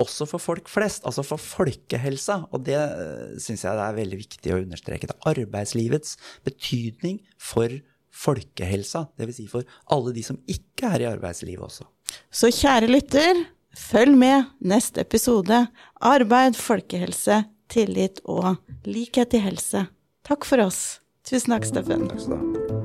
også 0.00 0.26
for 0.28 0.40
folk 0.40 0.68
flest, 0.72 1.04
altså 1.08 1.24
for 1.26 1.40
folkehelsa. 1.40 2.42
Og 2.52 2.64
det 2.66 2.76
uh, 2.76 3.36
syns 3.40 3.64
jeg 3.66 3.76
det 3.76 3.86
er 3.86 3.98
veldig 3.98 4.20
viktig 4.22 4.54
å 4.54 4.60
understreke. 4.62 5.10
Det 5.10 5.18
arbeidslivets 5.28 6.16
betydning 6.46 7.20
for 7.36 7.74
folkehelsa, 8.10 9.06
dvs. 9.18 9.38
Si 9.40 9.46
for 9.50 9.66
alle 9.94 10.14
de 10.16 10.24
som 10.26 10.38
ikke 10.50 10.90
er 10.94 11.04
i 11.04 11.08
arbeidslivet 11.10 11.64
også. 11.66 11.86
Så 12.30 12.50
kjære 12.54 12.90
lytter, 12.90 13.44
følg 13.76 14.16
med 14.18 14.50
neste 14.60 15.04
episode. 15.04 15.66
Arbeid, 16.00 16.58
folkehelse, 16.58 17.44
tillit 17.70 18.22
og 18.24 18.56
likhet 18.88 19.38
i 19.38 19.44
helse. 19.46 19.86
Takk 20.26 20.48
for 20.48 20.66
oss. 20.66 21.00
Tusen 21.26 21.54
takk, 21.54 21.68
Steffen. 21.70 22.08
Takk 22.10 22.26
skal 22.26 22.38
du 22.38 22.68
ha. 22.68 22.79